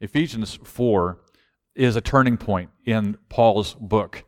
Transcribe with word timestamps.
Ephesians 0.00 0.58
4 0.62 1.18
is 1.74 1.96
a 1.96 2.00
turning 2.00 2.36
point 2.36 2.70
in 2.84 3.16
Paul's 3.28 3.74
book 3.74 4.24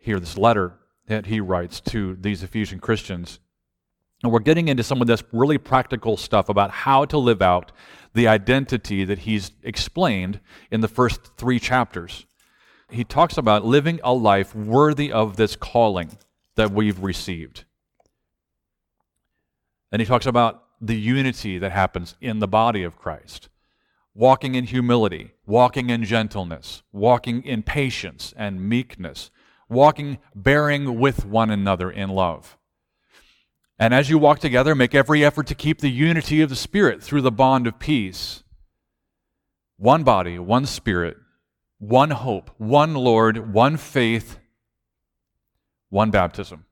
here, 0.00 0.18
this 0.18 0.36
letter 0.36 0.78
that 1.06 1.26
he 1.26 1.40
writes 1.40 1.80
to 1.80 2.16
these 2.20 2.42
Ephesian 2.42 2.80
Christians. 2.80 3.38
And 4.22 4.32
we're 4.32 4.40
getting 4.40 4.68
into 4.68 4.82
some 4.82 5.00
of 5.00 5.06
this 5.06 5.22
really 5.32 5.58
practical 5.58 6.16
stuff 6.16 6.48
about 6.48 6.70
how 6.70 7.04
to 7.06 7.18
live 7.18 7.42
out 7.42 7.72
the 8.14 8.28
identity 8.28 9.04
that 9.04 9.20
he's 9.20 9.52
explained 9.62 10.40
in 10.70 10.80
the 10.80 10.88
first 10.88 11.36
three 11.36 11.58
chapters. 11.58 12.26
He 12.90 13.04
talks 13.04 13.38
about 13.38 13.64
living 13.64 14.00
a 14.04 14.12
life 14.12 14.54
worthy 14.54 15.10
of 15.12 15.36
this 15.36 15.56
calling 15.56 16.18
that 16.56 16.72
we've 16.72 17.00
received. 17.00 17.64
And 19.90 20.00
he 20.00 20.06
talks 20.06 20.26
about 20.26 20.64
the 20.80 20.98
unity 20.98 21.58
that 21.58 21.72
happens 21.72 22.16
in 22.20 22.40
the 22.40 22.48
body 22.48 22.82
of 22.82 22.98
Christ 22.98 23.48
walking 24.14 24.54
in 24.54 24.64
humility, 24.64 25.32
walking 25.46 25.90
in 25.90 26.04
gentleness, 26.04 26.82
walking 26.92 27.42
in 27.44 27.62
patience 27.62 28.34
and 28.36 28.68
meekness, 28.68 29.30
walking 29.68 30.18
bearing 30.34 30.98
with 30.98 31.24
one 31.24 31.50
another 31.50 31.90
in 31.90 32.10
love. 32.10 32.58
And 33.78 33.92
as 33.94 34.10
you 34.10 34.18
walk 34.18 34.38
together, 34.38 34.74
make 34.74 34.94
every 34.94 35.24
effort 35.24 35.46
to 35.48 35.54
keep 35.54 35.80
the 35.80 35.90
unity 35.90 36.40
of 36.40 36.50
the 36.50 36.56
Spirit 36.56 37.02
through 37.02 37.22
the 37.22 37.32
bond 37.32 37.66
of 37.66 37.78
peace. 37.78 38.44
One 39.76 40.04
body, 40.04 40.38
one 40.38 40.66
Spirit, 40.66 41.16
one 41.78 42.10
hope, 42.10 42.50
one 42.58 42.94
Lord, 42.94 43.52
one 43.52 43.76
faith, 43.76 44.38
one 45.88 46.10
baptism. 46.10 46.66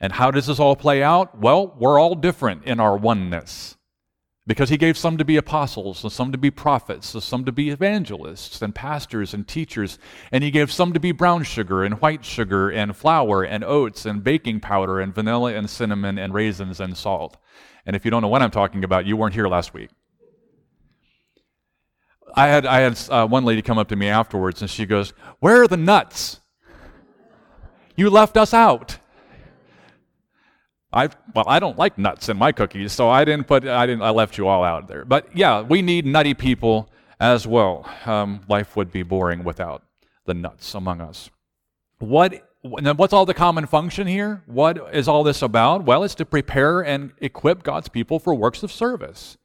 And 0.00 0.12
how 0.12 0.30
does 0.30 0.46
this 0.46 0.58
all 0.58 0.76
play 0.76 1.02
out? 1.02 1.38
Well, 1.38 1.74
we're 1.78 2.00
all 2.00 2.14
different 2.14 2.64
in 2.64 2.80
our 2.80 2.96
oneness. 2.96 3.75
Because 4.46 4.68
he 4.68 4.76
gave 4.76 4.96
some 4.96 5.18
to 5.18 5.24
be 5.24 5.36
apostles, 5.36 6.04
and 6.04 6.12
some 6.12 6.30
to 6.30 6.38
be 6.38 6.52
prophets, 6.52 7.12
and 7.14 7.22
some 7.22 7.44
to 7.44 7.52
be 7.52 7.70
evangelists, 7.70 8.62
and 8.62 8.72
pastors, 8.72 9.34
and 9.34 9.46
teachers. 9.46 9.98
And 10.30 10.44
he 10.44 10.52
gave 10.52 10.70
some 10.70 10.92
to 10.92 11.00
be 11.00 11.10
brown 11.10 11.42
sugar, 11.42 11.82
and 11.82 12.00
white 12.00 12.24
sugar, 12.24 12.70
and 12.70 12.96
flour, 12.96 13.42
and 13.42 13.64
oats, 13.64 14.06
and 14.06 14.22
baking 14.22 14.60
powder, 14.60 15.00
and 15.00 15.12
vanilla, 15.12 15.52
and 15.54 15.68
cinnamon, 15.68 16.16
and 16.16 16.32
raisins, 16.32 16.78
and 16.78 16.96
salt. 16.96 17.36
And 17.84 17.96
if 17.96 18.04
you 18.04 18.10
don't 18.12 18.22
know 18.22 18.28
what 18.28 18.42
I'm 18.42 18.52
talking 18.52 18.84
about, 18.84 19.04
you 19.04 19.16
weren't 19.16 19.34
here 19.34 19.48
last 19.48 19.74
week. 19.74 19.90
I 22.34 22.46
had, 22.48 22.66
I 22.66 22.80
had 22.80 23.00
uh, 23.10 23.26
one 23.26 23.44
lady 23.44 23.62
come 23.62 23.78
up 23.78 23.88
to 23.88 23.96
me 23.96 24.08
afterwards, 24.08 24.60
and 24.60 24.70
she 24.70 24.86
goes, 24.86 25.10
Where 25.40 25.62
are 25.62 25.68
the 25.68 25.76
nuts? 25.76 26.40
You 27.96 28.10
left 28.10 28.36
us 28.36 28.54
out. 28.54 28.98
I 30.96 31.10
well, 31.34 31.44
I 31.46 31.60
don't 31.60 31.76
like 31.76 31.98
nuts 31.98 32.30
in 32.30 32.38
my 32.38 32.52
cookies, 32.52 32.90
so 32.90 33.10
I 33.10 33.26
didn't 33.26 33.46
put 33.46 33.66
I 33.66 33.84
didn't 33.84 34.00
I 34.00 34.10
left 34.10 34.38
you 34.38 34.48
all 34.48 34.64
out 34.64 34.88
there. 34.88 35.04
But 35.04 35.28
yeah, 35.36 35.60
we 35.60 35.82
need 35.82 36.06
nutty 36.06 36.32
people 36.32 36.88
as 37.20 37.46
well. 37.46 37.86
Um, 38.06 38.40
life 38.48 38.76
would 38.76 38.90
be 38.90 39.02
boring 39.02 39.44
without 39.44 39.82
the 40.24 40.32
nuts 40.32 40.74
among 40.74 41.02
us. 41.02 41.28
What 41.98 42.48
what's 42.62 43.12
all 43.12 43.26
the 43.26 43.34
common 43.34 43.66
function 43.66 44.06
here? 44.06 44.42
What 44.46 44.94
is 44.94 45.06
all 45.06 45.22
this 45.22 45.42
about? 45.42 45.84
Well, 45.84 46.02
it's 46.02 46.14
to 46.14 46.24
prepare 46.24 46.80
and 46.80 47.12
equip 47.20 47.62
God's 47.62 47.90
people 47.90 48.18
for 48.18 48.34
works 48.34 48.62
of 48.62 48.72
service. 48.72 49.36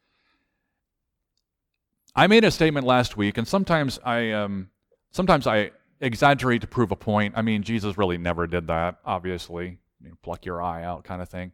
I 2.15 2.27
made 2.27 2.45
a 2.45 2.51
statement 2.51 2.87
last 2.87 3.17
week, 3.17 3.37
and 3.37 3.45
sometimes 3.45 3.99
I 4.05 4.31
um, 4.31 4.69
sometimes 5.11 5.47
I 5.47 5.71
exaggerate 5.99 6.61
to 6.61 6.67
prove 6.67 6.91
a 6.91 6.95
point. 6.95 7.33
I 7.35 7.41
mean, 7.41 7.61
Jesus 7.61 7.97
really 7.97 8.17
never 8.17 8.47
did 8.47 8.67
that, 8.67 8.99
obviously 9.05 9.80
you 10.03 10.09
know, 10.09 10.15
pluck 10.21 10.45
your 10.45 10.61
eye 10.61 10.83
out 10.83 11.03
kind 11.03 11.21
of 11.21 11.29
thing. 11.29 11.51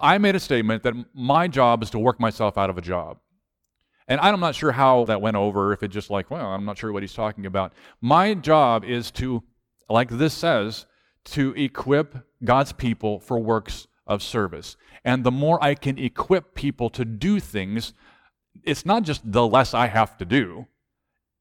I 0.00 0.18
made 0.18 0.34
a 0.34 0.40
statement 0.40 0.82
that 0.84 0.94
my 1.14 1.48
job 1.48 1.82
is 1.82 1.90
to 1.90 1.98
work 1.98 2.18
myself 2.18 2.56
out 2.56 2.70
of 2.70 2.78
a 2.78 2.82
job. 2.82 3.18
And 4.08 4.20
I'm 4.20 4.40
not 4.40 4.54
sure 4.54 4.72
how 4.72 5.04
that 5.04 5.20
went 5.20 5.36
over, 5.36 5.72
if 5.72 5.82
it 5.82 5.88
just 5.88 6.10
like, 6.10 6.30
well, 6.30 6.46
I'm 6.46 6.64
not 6.64 6.78
sure 6.78 6.92
what 6.92 7.02
he's 7.02 7.14
talking 7.14 7.46
about. 7.46 7.72
My 8.00 8.34
job 8.34 8.84
is 8.84 9.10
to, 9.12 9.42
like 9.88 10.10
this 10.10 10.34
says, 10.34 10.86
to 11.24 11.54
equip 11.54 12.16
God's 12.44 12.72
people 12.72 13.20
for 13.20 13.38
works 13.38 13.86
of 14.06 14.22
service. 14.22 14.76
And 15.04 15.24
the 15.24 15.30
more 15.30 15.62
I 15.62 15.74
can 15.74 15.98
equip 15.98 16.54
people 16.54 16.90
to 16.90 17.04
do 17.04 17.38
things, 17.38 17.92
it's 18.64 18.84
not 18.84 19.04
just 19.04 19.30
the 19.30 19.46
less 19.46 19.72
I 19.72 19.86
have 19.86 20.16
to 20.18 20.24
do, 20.24 20.66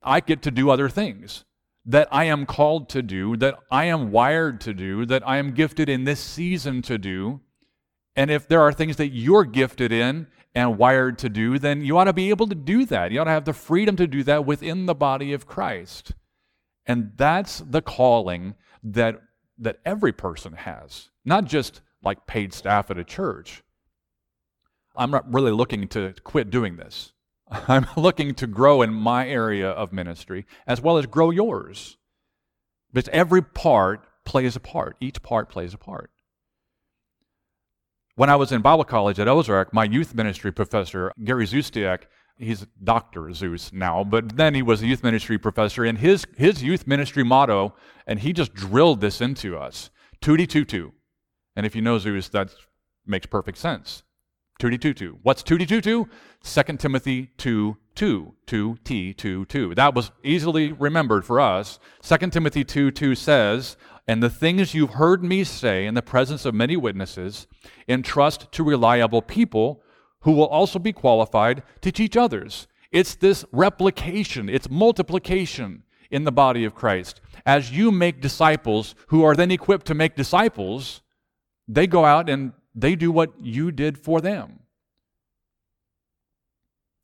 I 0.04 0.20
get 0.20 0.42
to 0.44 0.52
do 0.52 0.70
other 0.70 0.90
things 0.90 1.46
that 1.86 2.08
I 2.12 2.26
am 2.26 2.46
called 2.46 2.90
to 2.90 3.02
do, 3.02 3.36
that 3.38 3.58
I 3.72 3.86
am 3.86 4.12
wired 4.12 4.62
to 4.62 4.74
do, 4.74 5.06
that 5.08 5.28
I 5.28 5.38
am 5.38 5.54
gifted 5.54 5.90
in 5.90 6.04
this 6.04 6.20
season 6.20 6.82
to 6.84 6.98
do. 6.98 7.42
And 8.16 8.30
if 8.30 8.48
there 8.48 8.62
are 8.62 8.74
things 8.74 8.98
that 8.98 9.10
you're 9.10 9.46
gifted 9.46 9.92
in 9.92 10.28
and 10.54 10.78
wired 10.78 11.18
to 11.20 11.30
do, 11.30 11.58
then 11.58 11.82
you 11.82 11.98
ought 11.98 12.06
to 12.06 12.14
be 12.14 12.30
able 12.30 12.48
to 12.48 12.56
do 12.56 12.86
that. 12.86 13.12
You 13.12 13.22
ought 13.22 13.26
to 13.26 13.32
have 13.32 13.46
the 13.46 13.54
freedom 13.54 13.96
to 13.96 14.08
do 14.08 14.22
that 14.24 14.46
within 14.46 14.86
the 14.86 14.94
body 14.94 15.34
of 15.34 15.48
Christ. 15.48 16.14
And 16.86 17.14
that's 17.16 17.60
the 17.60 17.82
calling 17.82 18.56
that, 18.84 19.22
that 19.58 19.80
every 19.86 20.12
person 20.12 20.54
has, 20.54 21.10
not 21.24 21.46
just 21.46 21.82
like 22.04 22.28
paid 22.28 22.54
staff 22.54 22.92
at 22.92 22.98
a 22.98 23.04
church. 23.04 23.64
I'm 24.96 25.12
not 25.12 25.32
really 25.34 25.52
looking 25.52 25.88
to 25.90 26.14
quit 26.24 26.50
doing 26.50 26.76
this. 26.76 27.14
I'm 27.68 27.86
looking 27.98 28.34
to 28.36 28.48
grow 28.48 28.82
in 28.82 28.94
my 28.94 29.28
area 29.28 29.70
of 29.70 29.92
ministry 29.92 30.46
as 30.66 30.80
well 30.82 30.98
as 30.98 31.06
grow 31.06 31.30
yours. 31.30 31.98
But 32.94 33.08
every 33.10 33.42
part 33.42 34.06
plays 34.26 34.56
a 34.56 34.60
part. 34.60 34.96
Each 35.00 35.22
part 35.22 35.50
plays 35.50 35.74
a 35.74 35.78
part. 35.78 36.12
When 38.16 38.30
I 38.30 38.36
was 38.36 38.52
in 38.52 38.62
Bible 38.62 38.84
college 38.84 39.20
at 39.20 39.28
Ozark, 39.28 39.74
my 39.74 39.84
youth 39.84 40.14
ministry 40.14 40.52
professor, 40.52 41.12
Gary 41.24 41.46
Zustiak, 41.46 42.04
he's 42.38 42.68
Dr. 42.84 43.34
Zeus 43.34 43.72
now, 43.74 44.04
but 44.04 44.38
then 44.38 44.54
he 44.54 44.62
was 44.62 44.82
a 44.82 44.88
youth 44.88 45.04
ministry 45.04 45.38
professor, 45.38 45.86
and 45.86 45.98
his, 45.98 46.26
his 46.38 46.62
youth 46.62 46.86
ministry 46.86 47.24
motto, 47.24 47.74
and 48.06 48.20
he 48.20 48.34
just 48.34 48.54
drilled 48.54 49.02
this 49.02 49.22
into 49.22 49.58
us, 49.58 49.90
Tootie 50.22 50.48
Tutu. 50.48 50.92
And 51.56 51.66
if 51.66 51.76
you 51.76 51.82
know 51.82 51.98
Zeus, 52.00 52.30
that 52.30 52.54
makes 53.06 53.26
perfect 53.26 53.58
sense. 53.58 54.04
Tootie 54.60 54.80
Tutu. 54.80 55.16
What's 55.24 55.44
Tootie 55.44 55.68
Tutu? 55.68 56.06
2 56.44 56.78
Timothy 56.78 57.32
2 57.38 57.78
2. 57.96 58.34
2 58.46 58.78
T 58.84 59.14
2 59.14 59.46
2. 59.46 59.76
That 59.76 59.96
was 59.96 60.12
easily 60.24 60.72
remembered 60.72 61.26
for 61.26 61.40
us. 61.40 61.80
2 62.04 62.30
Timothy 62.30 62.64
2 62.64 62.92
2 62.92 63.16
says, 63.16 63.78
And 64.08 64.22
the 64.22 64.30
things 64.30 64.74
you've 64.74 64.96
heard 64.96 65.24
me 65.24 65.44
say 65.44 65.86
in 65.86 65.94
the 65.94 66.02
presence 66.02 66.46
of 66.46 66.54
many 66.54 66.78
witnesses, 66.78 67.48
entrust 67.88 68.52
to 68.52 68.64
reliable 68.64 69.22
people 69.22 69.84
who 70.22 70.34
will 70.34 70.48
also 70.48 70.80
be 70.80 70.94
qualified 70.94 71.64
to 71.82 71.92
teach 71.92 72.16
others. 72.16 72.68
It's 72.92 73.16
this 73.16 73.46
replication, 73.52 74.50
it's 74.50 74.70
multiplication 74.70 75.84
in 76.12 76.26
the 76.26 76.32
body 76.32 76.66
of 76.66 76.76
Christ. 76.76 77.22
As 77.46 77.72
you 77.72 77.92
make 77.92 78.22
disciples 78.22 78.96
who 79.08 79.24
are 79.24 79.36
then 79.36 79.50
equipped 79.50 79.88
to 79.88 79.96
make 79.96 80.16
disciples, 80.16 81.02
they 81.68 81.88
go 81.88 82.06
out 82.06 82.30
and 82.30 82.52
they 82.74 82.96
do 82.96 83.12
what 83.12 83.34
you 83.40 83.72
did 83.72 83.98
for 83.98 84.22
them. 84.22 84.60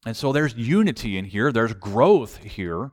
And 0.06 0.16
so 0.16 0.32
there's 0.32 0.56
unity 0.56 1.18
in 1.18 1.26
here, 1.26 1.52
there's 1.52 1.74
growth 1.74 2.38
here. 2.38 2.92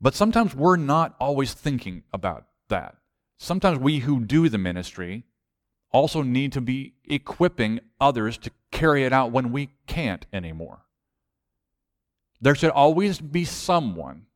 But 0.00 0.14
sometimes 0.14 0.54
we're 0.54 0.76
not 0.76 1.16
always 1.18 1.54
thinking 1.54 2.02
about 2.12 2.46
that. 2.68 2.96
Sometimes 3.38 3.78
we 3.78 4.00
who 4.00 4.20
do 4.20 4.48
the 4.48 4.58
ministry 4.58 5.24
also 5.90 6.22
need 6.22 6.52
to 6.52 6.60
be 6.60 6.94
equipping 7.06 7.80
others 8.00 8.36
to 8.38 8.50
carry 8.70 9.04
it 9.04 9.12
out 9.12 9.32
when 9.32 9.52
we 9.52 9.70
can't 9.86 10.26
anymore. 10.32 10.82
There 12.40 12.54
should 12.54 12.70
always 12.70 13.20
be 13.20 13.44
someone 13.44 14.26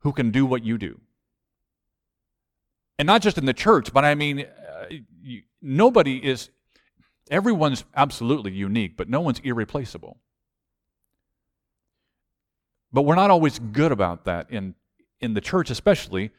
who 0.00 0.12
can 0.12 0.30
do 0.30 0.46
what 0.46 0.64
you 0.64 0.78
do. 0.78 1.00
And 2.98 3.06
not 3.06 3.22
just 3.22 3.38
in 3.38 3.46
the 3.46 3.52
church, 3.52 3.92
but 3.92 4.04
I 4.04 4.14
mean, 4.14 4.46
you, 4.90 5.42
nobody 5.60 6.18
is, 6.18 6.50
everyone's 7.30 7.84
absolutely 7.94 8.52
unique, 8.52 8.96
but 8.96 9.08
no 9.08 9.20
one's 9.20 9.40
irreplaceable. 9.40 10.18
But 12.92 13.02
we're 13.02 13.14
not 13.14 13.30
always 13.30 13.58
good 13.58 13.92
about 13.92 14.24
that 14.26 14.50
in, 14.50 14.74
in 15.20 15.34
the 15.34 15.40
church, 15.40 15.70
especially. 15.70 16.30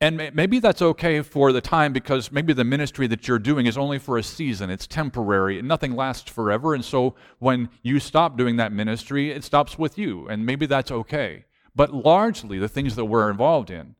And 0.00 0.32
maybe 0.32 0.60
that's 0.60 0.80
okay 0.80 1.22
for 1.22 1.50
the 1.50 1.60
time 1.60 1.92
because 1.92 2.30
maybe 2.30 2.52
the 2.52 2.64
ministry 2.64 3.08
that 3.08 3.26
you're 3.26 3.40
doing 3.40 3.66
is 3.66 3.76
only 3.76 3.98
for 3.98 4.16
a 4.16 4.22
season. 4.22 4.70
It's 4.70 4.86
temporary 4.86 5.58
and 5.58 5.66
nothing 5.66 5.96
lasts 5.96 6.30
forever. 6.30 6.72
And 6.72 6.84
so 6.84 7.16
when 7.40 7.68
you 7.82 7.98
stop 7.98 8.38
doing 8.38 8.56
that 8.56 8.72
ministry, 8.72 9.32
it 9.32 9.42
stops 9.42 9.76
with 9.76 9.98
you. 9.98 10.28
And 10.28 10.46
maybe 10.46 10.66
that's 10.66 10.92
okay. 10.92 11.46
But 11.74 11.92
largely, 11.92 12.58
the 12.58 12.68
things 12.68 12.94
that 12.94 13.06
we're 13.06 13.28
involved 13.28 13.70
in 13.70 13.96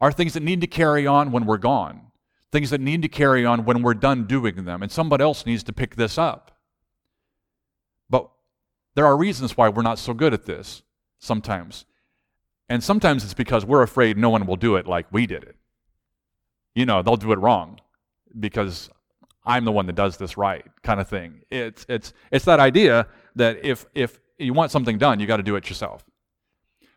are 0.00 0.10
things 0.10 0.34
that 0.34 0.42
need 0.42 0.60
to 0.62 0.66
carry 0.66 1.06
on 1.06 1.30
when 1.30 1.46
we're 1.46 1.58
gone 1.58 2.06
things 2.52 2.70
that 2.70 2.80
need 2.80 3.02
to 3.02 3.08
carry 3.08 3.44
on 3.44 3.64
when 3.64 3.82
we're 3.82 3.94
done 3.94 4.26
doing 4.26 4.64
them, 4.64 4.82
and 4.82 4.90
somebody 4.90 5.22
else 5.22 5.46
needs 5.46 5.62
to 5.64 5.72
pick 5.72 5.96
this 5.96 6.18
up. 6.18 6.52
But 8.08 8.30
there 8.94 9.06
are 9.06 9.16
reasons 9.16 9.56
why 9.56 9.68
we're 9.68 9.82
not 9.82 9.98
so 9.98 10.14
good 10.14 10.32
at 10.32 10.46
this 10.46 10.82
sometimes. 11.18 11.84
And 12.68 12.82
sometimes 12.82 13.24
it's 13.24 13.34
because 13.34 13.64
we're 13.64 13.82
afraid 13.82 14.16
no 14.16 14.30
one 14.30 14.46
will 14.46 14.56
do 14.56 14.76
it 14.76 14.86
like 14.86 15.06
we 15.12 15.26
did 15.26 15.42
it. 15.44 15.56
You 16.74 16.86
know, 16.86 17.02
they'll 17.02 17.16
do 17.16 17.32
it 17.32 17.38
wrong 17.38 17.80
because 18.38 18.90
I'm 19.44 19.64
the 19.64 19.72
one 19.72 19.86
that 19.86 19.94
does 19.94 20.16
this 20.16 20.36
right, 20.36 20.64
kind 20.82 21.00
of 21.00 21.08
thing. 21.08 21.42
It's, 21.50 21.86
it's, 21.88 22.12
it's 22.32 22.44
that 22.46 22.58
idea 22.58 23.06
that 23.36 23.64
if, 23.64 23.86
if 23.94 24.20
you 24.38 24.52
want 24.52 24.72
something 24.72 24.98
done, 24.98 25.20
you 25.20 25.26
got 25.26 25.36
to 25.38 25.42
do 25.42 25.56
it 25.56 25.68
yourself. 25.68 26.04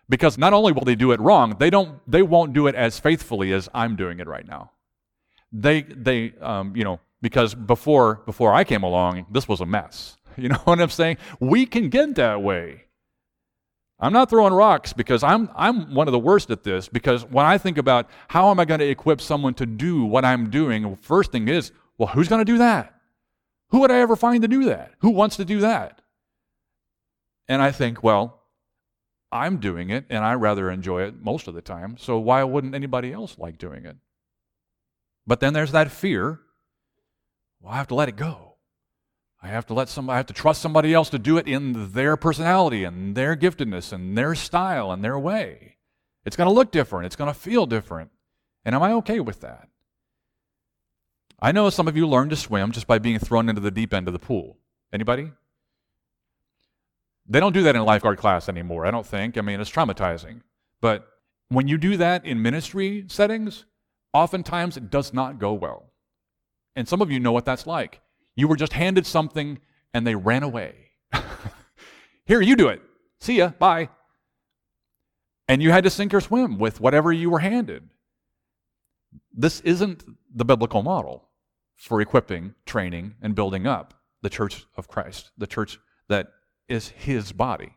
Because 0.10 0.38
not 0.40 0.54
only 0.54 0.72
will 0.72 0.86
they 0.86 0.96
do 0.96 1.12
it 1.12 1.20
wrong, 1.20 1.56
they 1.60 1.70
don't 1.70 2.00
they 2.08 2.24
won't 2.24 2.52
do 2.52 2.66
it 2.66 2.74
as 2.74 3.00
faithfully 3.00 3.54
as 3.54 3.70
I'm 3.76 3.96
doing 3.96 4.20
it 4.20 4.28
right 4.28 4.48
now. 4.48 4.72
They 5.52 5.82
they 5.82 6.34
um, 6.42 6.76
you 6.76 6.84
know 6.84 7.00
because 7.22 7.56
before 7.56 8.22
before 8.26 8.54
I 8.54 8.64
came 8.64 8.84
along, 8.84 9.26
this 9.32 9.48
was 9.48 9.62
a 9.62 9.66
mess. 9.66 10.16
You 10.38 10.48
know 10.48 10.62
what 10.64 10.80
I'm 10.80 10.90
saying? 10.90 11.18
We 11.42 11.66
can 11.66 11.90
get 11.90 12.16
that 12.16 12.42
way. 12.42 12.86
I'm 14.00 14.14
not 14.14 14.30
throwing 14.30 14.54
rocks 14.54 14.94
because 14.94 15.22
I'm 15.22 15.50
I'm 15.54 15.94
one 15.94 16.08
of 16.08 16.14
the 16.14 16.20
worst 16.20 16.50
at 16.50 16.64
this 16.64 16.88
because 16.88 17.26
when 17.26 17.46
I 17.46 17.58
think 17.58 17.78
about 17.78 18.10
how 18.30 18.50
am 18.50 18.58
I 18.58 18.64
going 18.64 18.80
to 18.80 18.88
equip 18.88 19.20
someone 19.20 19.54
to 19.56 19.66
do 19.66 20.06
what 20.06 20.24
I'm 20.24 20.50
doing, 20.50 20.96
first 21.02 21.34
thing 21.34 21.50
is, 21.50 21.74
well, 21.98 22.08
who's 22.08 22.30
going 22.30 22.40
to 22.40 22.50
do 22.50 22.60
that? 22.60 22.94
Who 23.72 23.82
would 23.82 23.92
I 23.92 24.00
ever 24.00 24.16
find 24.16 24.42
to 24.42 24.48
do 24.48 24.66
that? 24.66 24.94
Who 25.00 25.10
wants 25.10 25.36
to 25.38 25.46
do 25.46 25.60
that? 25.60 26.02
And 27.50 27.62
I 27.62 27.72
think, 27.72 28.02
well, 28.02 28.44
I'm 29.32 29.58
doing 29.58 29.90
it 29.90 30.06
and 30.10 30.24
I 30.24 30.36
rather 30.36 30.72
enjoy 30.72 31.04
it 31.04 31.22
most 31.22 31.48
of 31.50 31.54
the 31.54 31.62
time, 31.62 31.98
so 31.98 32.18
why 32.18 32.44
wouldn't 32.44 32.76
anybody 32.76 33.12
else 33.12 33.38
like 33.38 33.58
doing 33.58 33.86
it? 33.86 33.98
But 35.30 35.42
then 35.42 35.54
there's 35.54 35.74
that 35.74 35.92
fear. 35.92 36.40
Well, 37.62 37.72
I 37.72 37.78
have 37.78 37.88
to 37.90 37.96
let 37.96 38.10
it 38.10 38.16
go. 38.16 38.56
I 39.44 39.50
have 39.50 39.68
to 39.68 39.76
let 39.76 39.88
somebody, 39.88 40.16
I 40.16 40.18
have 40.18 40.26
to 40.26 40.34
trust 40.34 40.60
somebody 40.60 40.92
else 40.92 41.12
to 41.12 41.20
do 41.20 41.38
it 41.38 41.48
in 41.48 41.92
their 41.94 42.18
personality 42.18 42.84
and 42.84 43.14
their 43.14 43.36
giftedness 43.36 43.94
and 43.94 44.18
their 44.18 44.34
style 44.34 44.92
and 44.92 45.04
their 45.04 45.20
way. 45.20 45.76
It's 46.26 46.36
going 46.36 46.48
to 46.48 46.54
look 46.54 46.72
different. 46.72 47.06
It's 47.06 47.16
going 47.16 47.32
to 47.32 47.40
feel 47.40 47.68
different. 47.68 48.10
And 48.66 48.74
am 48.74 48.82
I 48.82 48.92
okay 48.94 49.20
with 49.20 49.42
that? 49.42 49.70
I 51.40 51.52
know 51.52 51.70
some 51.70 51.88
of 51.88 51.96
you 51.96 52.08
learn 52.08 52.30
to 52.30 52.36
swim 52.36 52.72
just 52.72 52.88
by 52.88 52.98
being 52.98 53.20
thrown 53.20 53.50
into 53.50 53.62
the 53.62 53.70
deep 53.70 53.94
end 53.94 54.08
of 54.08 54.14
the 54.14 54.20
pool. 54.20 54.58
Anybody? 54.92 55.32
They 57.28 57.40
don't 57.40 57.54
do 57.54 57.62
that 57.62 57.76
in 57.76 57.86
lifeguard 57.86 58.18
class 58.18 58.50
anymore, 58.50 58.88
I 58.88 58.90
don't 58.90 59.06
think. 59.06 59.38
I 59.38 59.42
mean, 59.42 59.62
it's 59.62 59.70
traumatizing. 59.70 60.42
But 60.82 61.08
when 61.50 61.68
you 61.68 61.78
do 61.78 61.98
that 61.98 62.26
in 62.26 62.42
ministry 62.42 63.06
settings, 63.10 63.66
oftentimes 64.14 64.78
it 64.78 64.90
does 64.90 65.14
not 65.14 65.40
go 65.40 65.54
well. 65.54 65.92
And 66.76 66.88
some 66.88 67.02
of 67.02 67.12
you 67.12 67.20
know 67.20 67.32
what 67.32 67.46
that's 67.46 67.68
like. 67.68 68.02
You 68.36 68.48
were 68.48 68.56
just 68.56 68.74
handed 68.74 69.06
something 69.06 69.60
and 69.94 70.06
they 70.06 70.16
ran 70.16 70.44
away. 70.44 70.76
Here, 72.26 72.42
you 72.42 72.56
do 72.56 72.70
it. 72.70 72.82
See 73.20 73.38
ya. 73.38 73.50
Bye. 73.60 73.90
And 75.48 75.64
you 75.64 75.72
had 75.72 75.84
to 75.84 75.90
sink 75.90 76.14
or 76.14 76.22
swim 76.22 76.60
with 76.60 76.80
whatever 76.80 77.12
you 77.12 77.30
were 77.30 77.40
handed. 77.40 77.90
This 79.34 79.62
isn't 79.62 80.06
the 80.34 80.46
biblical 80.46 80.84
model 80.84 81.28
for 81.76 82.02
equipping, 82.02 82.54
training, 82.66 83.16
and 83.22 83.36
building 83.36 83.66
up 83.66 83.94
the 84.22 84.30
church 84.30 84.66
of 84.78 84.88
Christ, 84.88 85.32
the 85.38 85.48
church 85.48 85.80
that 86.08 86.28
is 86.68 86.90
his 86.90 87.32
body. 87.32 87.74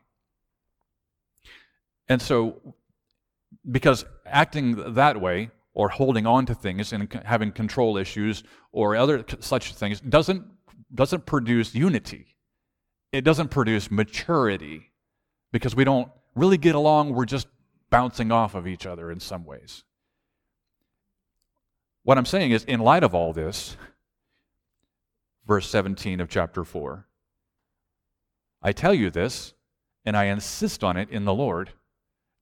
And 2.07 2.21
so, 2.21 2.75
because 3.69 4.05
acting 4.25 4.93
that 4.93 5.19
way, 5.19 5.51
or 5.73 5.89
holding 5.89 6.25
on 6.25 6.45
to 6.45 6.53
things 6.53 6.93
and 6.93 7.11
having 7.25 7.51
control 7.51 7.97
issues 7.97 8.43
or 8.71 8.95
other 8.95 9.25
such 9.39 9.73
things, 9.73 9.99
doesn't, 10.01 10.45
doesn't 10.93 11.25
produce 11.25 11.73
unity. 11.73 12.35
It 13.11 13.21
doesn't 13.21 13.49
produce 13.49 13.89
maturity 13.89 14.91
because 15.51 15.75
we 15.75 15.83
don't 15.83 16.09
really 16.35 16.57
get 16.57 16.75
along. 16.75 17.13
We're 17.13 17.25
just 17.25 17.47
bouncing 17.89 18.31
off 18.31 18.55
of 18.55 18.67
each 18.67 18.85
other 18.85 19.11
in 19.11 19.19
some 19.19 19.45
ways. 19.45 19.83
What 22.03 22.17
I'm 22.17 22.25
saying 22.25 22.51
is, 22.51 22.63
in 22.65 22.79
light 22.81 23.03
of 23.03 23.15
all 23.15 23.31
this, 23.31 23.77
verse 25.47 25.69
17 25.69 26.19
of 26.19 26.29
chapter 26.29 26.63
4. 26.63 27.07
I 28.61 28.71
tell 28.71 28.93
you 28.93 29.09
this, 29.09 29.53
and 30.05 30.15
I 30.17 30.25
insist 30.25 30.83
on 30.83 30.97
it 30.97 31.09
in 31.09 31.25
the 31.25 31.33
Lord, 31.33 31.71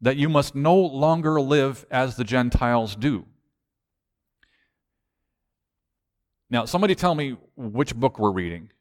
that 0.01 0.18
you 0.18 0.30
must 0.30 0.56
no 0.56 0.75
longer 0.75 1.39
live 1.39 1.86
as 1.92 2.15
the 2.15 2.24
Gentiles 2.24 2.95
do. 2.95 3.25
Now, 6.50 6.65
somebody 6.65 6.95
tell 6.95 7.15
me 7.15 7.38
which 7.56 7.95
book 7.95 8.19
we're 8.19 8.31
reading. 8.31 8.71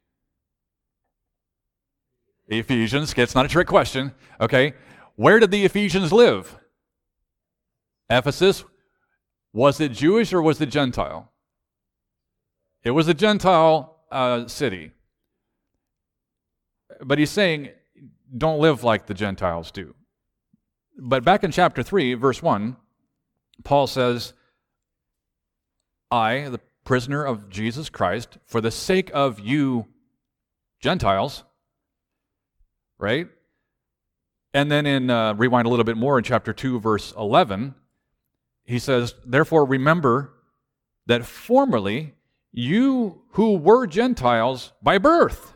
Ephesians. 2.47 3.13
It's 3.15 3.35
not 3.35 3.45
a 3.45 3.49
trick 3.49 3.67
question. 3.67 4.13
Okay. 4.41 4.73
Where 5.15 5.39
did 5.39 5.51
the 5.51 5.63
Ephesians 5.63 6.11
live? 6.11 6.57
Ephesus. 8.09 8.65
Was 9.53 9.79
it 9.79 9.93
Jewish 9.93 10.33
or 10.33 10.41
was 10.41 10.59
it 10.59 10.69
Gentile? 10.69 11.31
It 12.83 12.91
was 12.91 13.07
a 13.07 13.13
Gentile 13.13 13.99
uh, 14.11 14.47
city. 14.47 14.91
But 17.01 17.19
he's 17.19 17.29
saying, 17.29 17.69
don't 18.35 18.59
live 18.59 18.83
like 18.83 19.05
the 19.05 19.13
Gentiles 19.13 19.71
do. 19.71 19.95
But 20.97 21.23
back 21.23 21.43
in 21.43 21.51
chapter 21.51 21.83
3, 21.83 22.15
verse 22.15 22.41
1, 22.41 22.75
Paul 23.63 23.87
says, 23.87 24.33
I, 26.09 26.49
the 26.49 26.59
prisoner 26.83 27.23
of 27.23 27.49
Jesus 27.49 27.89
Christ, 27.89 28.37
for 28.45 28.61
the 28.61 28.71
sake 28.71 29.09
of 29.13 29.39
you 29.39 29.87
Gentiles, 30.81 31.43
right? 32.99 33.27
And 34.53 34.69
then 34.69 34.85
in, 34.85 35.09
uh, 35.09 35.33
rewind 35.35 35.65
a 35.65 35.69
little 35.69 35.85
bit 35.85 35.97
more 35.97 36.17
in 36.17 36.23
chapter 36.23 36.53
2, 36.53 36.79
verse 36.79 37.13
11, 37.17 37.75
he 38.65 38.79
says, 38.79 39.15
Therefore 39.25 39.65
remember 39.65 40.33
that 41.05 41.25
formerly 41.25 42.13
you 42.51 43.21
who 43.31 43.55
were 43.57 43.87
Gentiles 43.87 44.73
by 44.81 44.97
birth. 44.97 45.53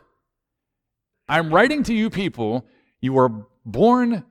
I'm 1.28 1.54
writing 1.54 1.84
to 1.84 1.94
you 1.94 2.10
people, 2.10 2.66
you 3.02 3.14
were 3.14 3.30
born 3.66 4.24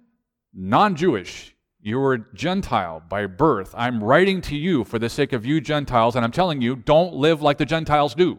non 0.54 0.96
Jewish. 0.96 1.54
You 1.80 1.98
were 1.98 2.16
Gentile 2.32 3.02
by 3.06 3.26
birth. 3.26 3.74
I'm 3.76 4.02
writing 4.02 4.40
to 4.42 4.56
you 4.56 4.84
for 4.84 4.98
the 4.98 5.10
sake 5.10 5.34
of 5.34 5.44
you 5.44 5.60
Gentiles, 5.60 6.16
and 6.16 6.24
I'm 6.24 6.32
telling 6.32 6.62
you, 6.62 6.76
don't 6.76 7.12
live 7.12 7.42
like 7.42 7.58
the 7.58 7.66
Gentiles 7.66 8.14
do. 8.14 8.38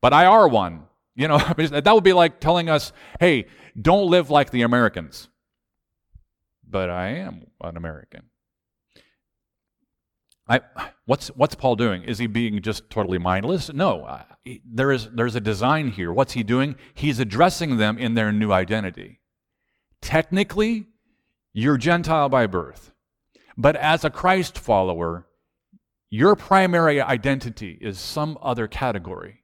But 0.00 0.12
I 0.12 0.26
are 0.26 0.46
one. 0.46 0.84
You 1.16 1.26
know, 1.26 1.38
that 1.56 1.94
would 1.94 2.04
be 2.04 2.12
like 2.12 2.38
telling 2.38 2.68
us, 2.68 2.92
hey, 3.18 3.46
don't 3.80 4.08
live 4.08 4.30
like 4.30 4.50
the 4.50 4.62
Americans. 4.62 5.28
But 6.68 6.90
I 6.90 7.08
am 7.08 7.46
an 7.60 7.76
American. 7.76 8.22
I, 10.48 10.60
what's, 11.04 11.28
what's 11.28 11.54
Paul 11.54 11.76
doing? 11.76 12.04
Is 12.04 12.18
he 12.18 12.26
being 12.26 12.62
just 12.62 12.88
totally 12.88 13.18
mindless? 13.18 13.70
No. 13.72 14.04
Uh, 14.04 14.22
there 14.64 14.92
is, 14.92 15.08
there's 15.12 15.34
a 15.34 15.40
design 15.40 15.88
here. 15.88 16.12
What's 16.12 16.32
he 16.32 16.42
doing? 16.42 16.76
He's 16.94 17.18
addressing 17.18 17.76
them 17.76 17.98
in 17.98 18.14
their 18.14 18.32
new 18.32 18.52
identity. 18.52 19.17
Technically, 20.00 20.86
you're 21.52 21.76
Gentile 21.76 22.28
by 22.28 22.46
birth. 22.46 22.92
But 23.56 23.76
as 23.76 24.04
a 24.04 24.10
Christ 24.10 24.58
follower, 24.58 25.26
your 26.10 26.36
primary 26.36 27.00
identity 27.00 27.76
is 27.80 27.98
some 27.98 28.38
other 28.40 28.68
category. 28.68 29.42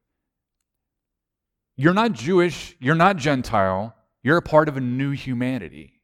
You're 1.76 1.94
not 1.94 2.12
Jewish, 2.12 2.76
you're 2.78 2.94
not 2.94 3.16
Gentile, 3.16 3.94
you're 4.23 4.37
a 4.37 4.42
part 4.42 4.68
of 4.68 4.76
a 4.76 4.80
new 4.80 5.11
humanity. 5.11 6.00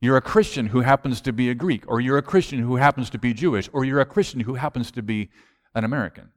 You're 0.00 0.16
a 0.16 0.22
Christian 0.22 0.68
who 0.68 0.80
happens 0.80 1.20
to 1.22 1.32
be 1.32 1.50
a 1.50 1.54
Greek, 1.54 1.84
or 1.86 2.00
you're 2.00 2.18
a 2.18 2.22
Christian 2.22 2.60
who 2.60 2.76
happens 2.76 3.10
to 3.10 3.18
be 3.18 3.34
Jewish, 3.34 3.68
or 3.72 3.84
you're 3.84 4.00
a 4.00 4.06
Christian 4.06 4.40
who 4.40 4.54
happens 4.54 4.90
to 4.92 5.02
be 5.02 5.28
an 5.74 5.84
American. 5.84 6.30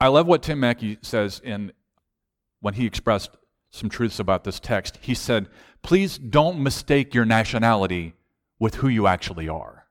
I 0.00 0.08
love 0.08 0.26
what 0.26 0.42
Tim 0.42 0.60
Mackie 0.60 0.98
says 1.02 1.40
in 1.42 1.72
when 2.60 2.74
he 2.74 2.86
expressed 2.86 3.30
some 3.70 3.88
truths 3.88 4.18
about 4.18 4.44
this 4.44 4.60
text. 4.60 4.98
He 5.00 5.14
said, 5.14 5.48
Please 5.82 6.18
don't 6.18 6.62
mistake 6.62 7.14
your 7.14 7.24
nationality 7.24 8.14
with 8.58 8.76
who 8.76 8.88
you 8.88 9.06
actually 9.06 9.48
are. 9.48 9.86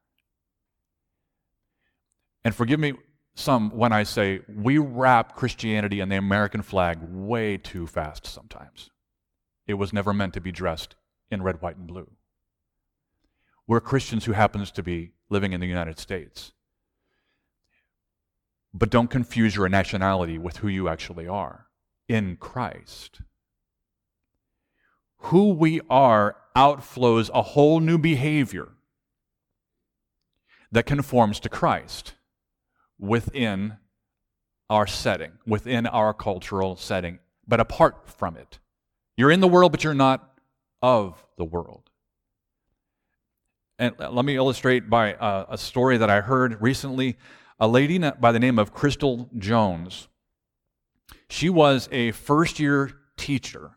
And 2.44 2.54
forgive 2.54 2.80
me 2.80 2.94
some 3.36 3.70
when 3.72 3.92
I 3.92 4.04
say 4.04 4.42
we 4.48 4.78
wrap 4.78 5.36
Christianity 5.36 6.00
in 6.00 6.10
the 6.10 6.18
American 6.18 6.62
flag 6.62 7.00
way 7.02 7.58
too 7.58 7.88
fast 7.88 8.28
sometimes. 8.28 8.90
It 9.66 9.76
was 9.76 9.94
never 9.94 10.14
meant 10.14 10.34
to 10.34 10.42
be 10.42 10.52
dressed 10.52 10.96
in 11.32 11.44
red, 11.44 11.62
white, 11.62 11.78
and 11.78 11.88
blue. 11.88 12.10
We're 13.68 13.82
Christians 13.82 14.26
who 14.26 14.32
happens 14.32 14.72
to 14.72 14.84
be 14.84 15.12
living 15.30 15.54
in 15.54 15.62
the 15.62 15.68
United 15.68 16.00
States. 16.00 16.54
But 18.74 18.90
don't 18.90 19.10
confuse 19.10 19.56
your 19.56 19.70
nationality 19.70 20.38
with 20.38 20.58
who 20.58 20.68
you 20.68 20.90
actually 20.90 21.28
are 21.28 21.68
in 22.08 22.36
Christ. 22.38 23.22
Who 25.24 25.50
we 25.54 25.82
are 25.90 26.38
outflows 26.56 27.30
a 27.34 27.42
whole 27.42 27.80
new 27.80 27.98
behavior 27.98 28.70
that 30.72 30.86
conforms 30.86 31.40
to 31.42 31.50
Christ 31.50 32.14
within 32.98 33.78
our 34.70 34.86
setting, 34.86 35.32
within 35.48 35.88
our 35.88 36.14
cultural 36.14 36.76
setting, 36.76 37.20
but 37.48 37.60
apart 37.60 38.08
from 38.08 38.38
it. 38.38 38.60
You're 39.18 39.32
in 39.32 39.40
the 39.40 39.48
world, 39.48 39.72
but 39.72 39.84
you're 39.84 39.94
not 39.94 40.40
of 40.82 41.26
the 41.38 41.46
world. 41.46 41.90
And 43.78 43.96
let 43.98 44.26
me 44.26 44.36
illustrate 44.36 44.90
by 44.90 45.16
a, 45.20 45.46
a 45.52 45.58
story 45.58 45.98
that 45.98 46.10
I 46.10 46.22
heard 46.22 46.62
recently. 46.62 47.18
A 47.62 47.68
lady 47.68 47.98
by 47.98 48.32
the 48.32 48.40
name 48.40 48.58
of 48.58 48.74
Crystal 48.74 49.30
Jones. 49.38 50.08
She 51.30 51.50
was 51.50 51.90
a 51.92 52.12
first 52.12 52.60
year 52.60 52.92
teacher 53.18 53.72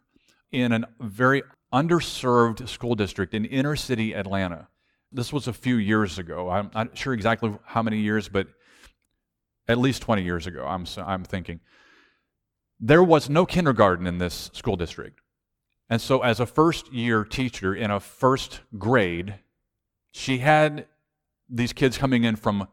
in 0.52 0.72
a 0.72 0.88
very 1.00 1.42
underserved 1.72 2.68
school 2.68 2.94
district 2.94 3.34
in 3.34 3.44
inner 3.44 3.74
city 3.74 4.14
Atlanta. 4.14 4.68
This 5.10 5.32
was 5.32 5.48
a 5.48 5.52
few 5.52 5.76
years 5.76 6.18
ago. 6.18 6.50
I'm 6.50 6.70
not 6.74 6.96
sure 6.96 7.12
exactly 7.12 7.52
how 7.64 7.82
many 7.82 7.98
years, 7.98 8.28
but 8.28 8.46
at 9.68 9.78
least 9.78 10.02
20 10.02 10.22
years 10.22 10.46
ago, 10.46 10.66
I'm, 10.66 10.86
I'm 10.98 11.24
thinking. 11.24 11.60
There 12.78 13.02
was 13.02 13.30
no 13.30 13.46
kindergarten 13.46 14.06
in 14.06 14.18
this 14.18 14.50
school 14.52 14.76
district. 14.76 15.20
And 15.88 16.00
so, 16.00 16.20
as 16.20 16.40
a 16.40 16.46
first 16.46 16.92
year 16.92 17.24
teacher 17.24 17.74
in 17.74 17.90
a 17.90 18.00
first 18.00 18.60
grade, 18.78 19.38
she 20.10 20.38
had 20.38 20.86
these 21.48 21.72
kids 21.72 21.98
coming 21.98 22.24
in 22.24 22.36
from 22.36 22.66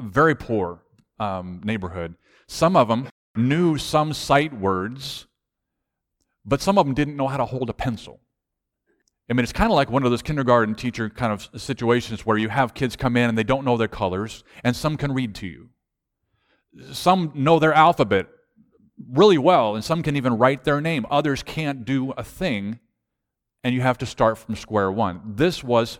very 0.00 0.34
poor 0.34 0.82
um, 1.18 1.60
neighborhood. 1.64 2.14
Some 2.46 2.76
of 2.76 2.88
them 2.88 3.08
knew 3.34 3.76
some 3.76 4.12
sight 4.12 4.52
words, 4.52 5.26
but 6.46 6.62
some 6.62 6.78
of 6.78 6.86
them 6.86 6.94
didn't 6.94 7.16
know 7.16 7.26
how 7.26 7.36
to 7.36 7.44
hold 7.44 7.68
a 7.68 7.74
pencil. 7.74 8.20
I 9.28 9.32
mean, 9.32 9.42
it's 9.42 9.52
kind 9.52 9.72
of 9.72 9.74
like 9.74 9.90
one 9.90 10.04
of 10.04 10.10
those 10.10 10.22
kindergarten 10.22 10.76
teacher 10.76 11.10
kind 11.10 11.32
of 11.32 11.60
situations 11.60 12.24
where 12.24 12.38
you 12.38 12.48
have 12.48 12.74
kids 12.74 12.94
come 12.94 13.16
in 13.16 13.28
and 13.28 13.36
they 13.36 13.42
don't 13.42 13.64
know 13.64 13.76
their 13.76 13.88
colors, 13.88 14.44
and 14.62 14.76
some 14.76 14.96
can 14.96 15.12
read 15.12 15.34
to 15.36 15.46
you. 15.46 15.70
Some 16.92 17.32
know 17.34 17.58
their 17.58 17.74
alphabet 17.74 18.28
really 19.10 19.38
well, 19.38 19.74
and 19.74 19.84
some 19.84 20.02
can 20.02 20.16
even 20.16 20.38
write 20.38 20.62
their 20.64 20.80
name. 20.80 21.06
Others 21.10 21.42
can't 21.42 21.84
do 21.84 22.12
a 22.12 22.22
thing, 22.22 22.78
and 23.64 23.74
you 23.74 23.80
have 23.80 23.98
to 23.98 24.06
start 24.06 24.38
from 24.38 24.54
square 24.54 24.92
one. 24.92 25.20
This 25.26 25.64
was 25.64 25.98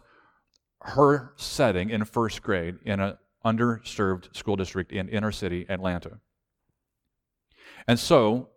her 0.82 1.32
setting 1.36 1.90
in 1.90 2.04
first 2.04 2.42
grade 2.42 2.76
in 2.84 3.00
an 3.00 3.18
underserved 3.44 4.34
school 4.36 4.54
district 4.54 4.92
in 4.92 5.08
inner 5.08 5.32
city 5.32 5.66
Atlanta. 5.68 6.20
And 7.88 7.98
so, 7.98 8.50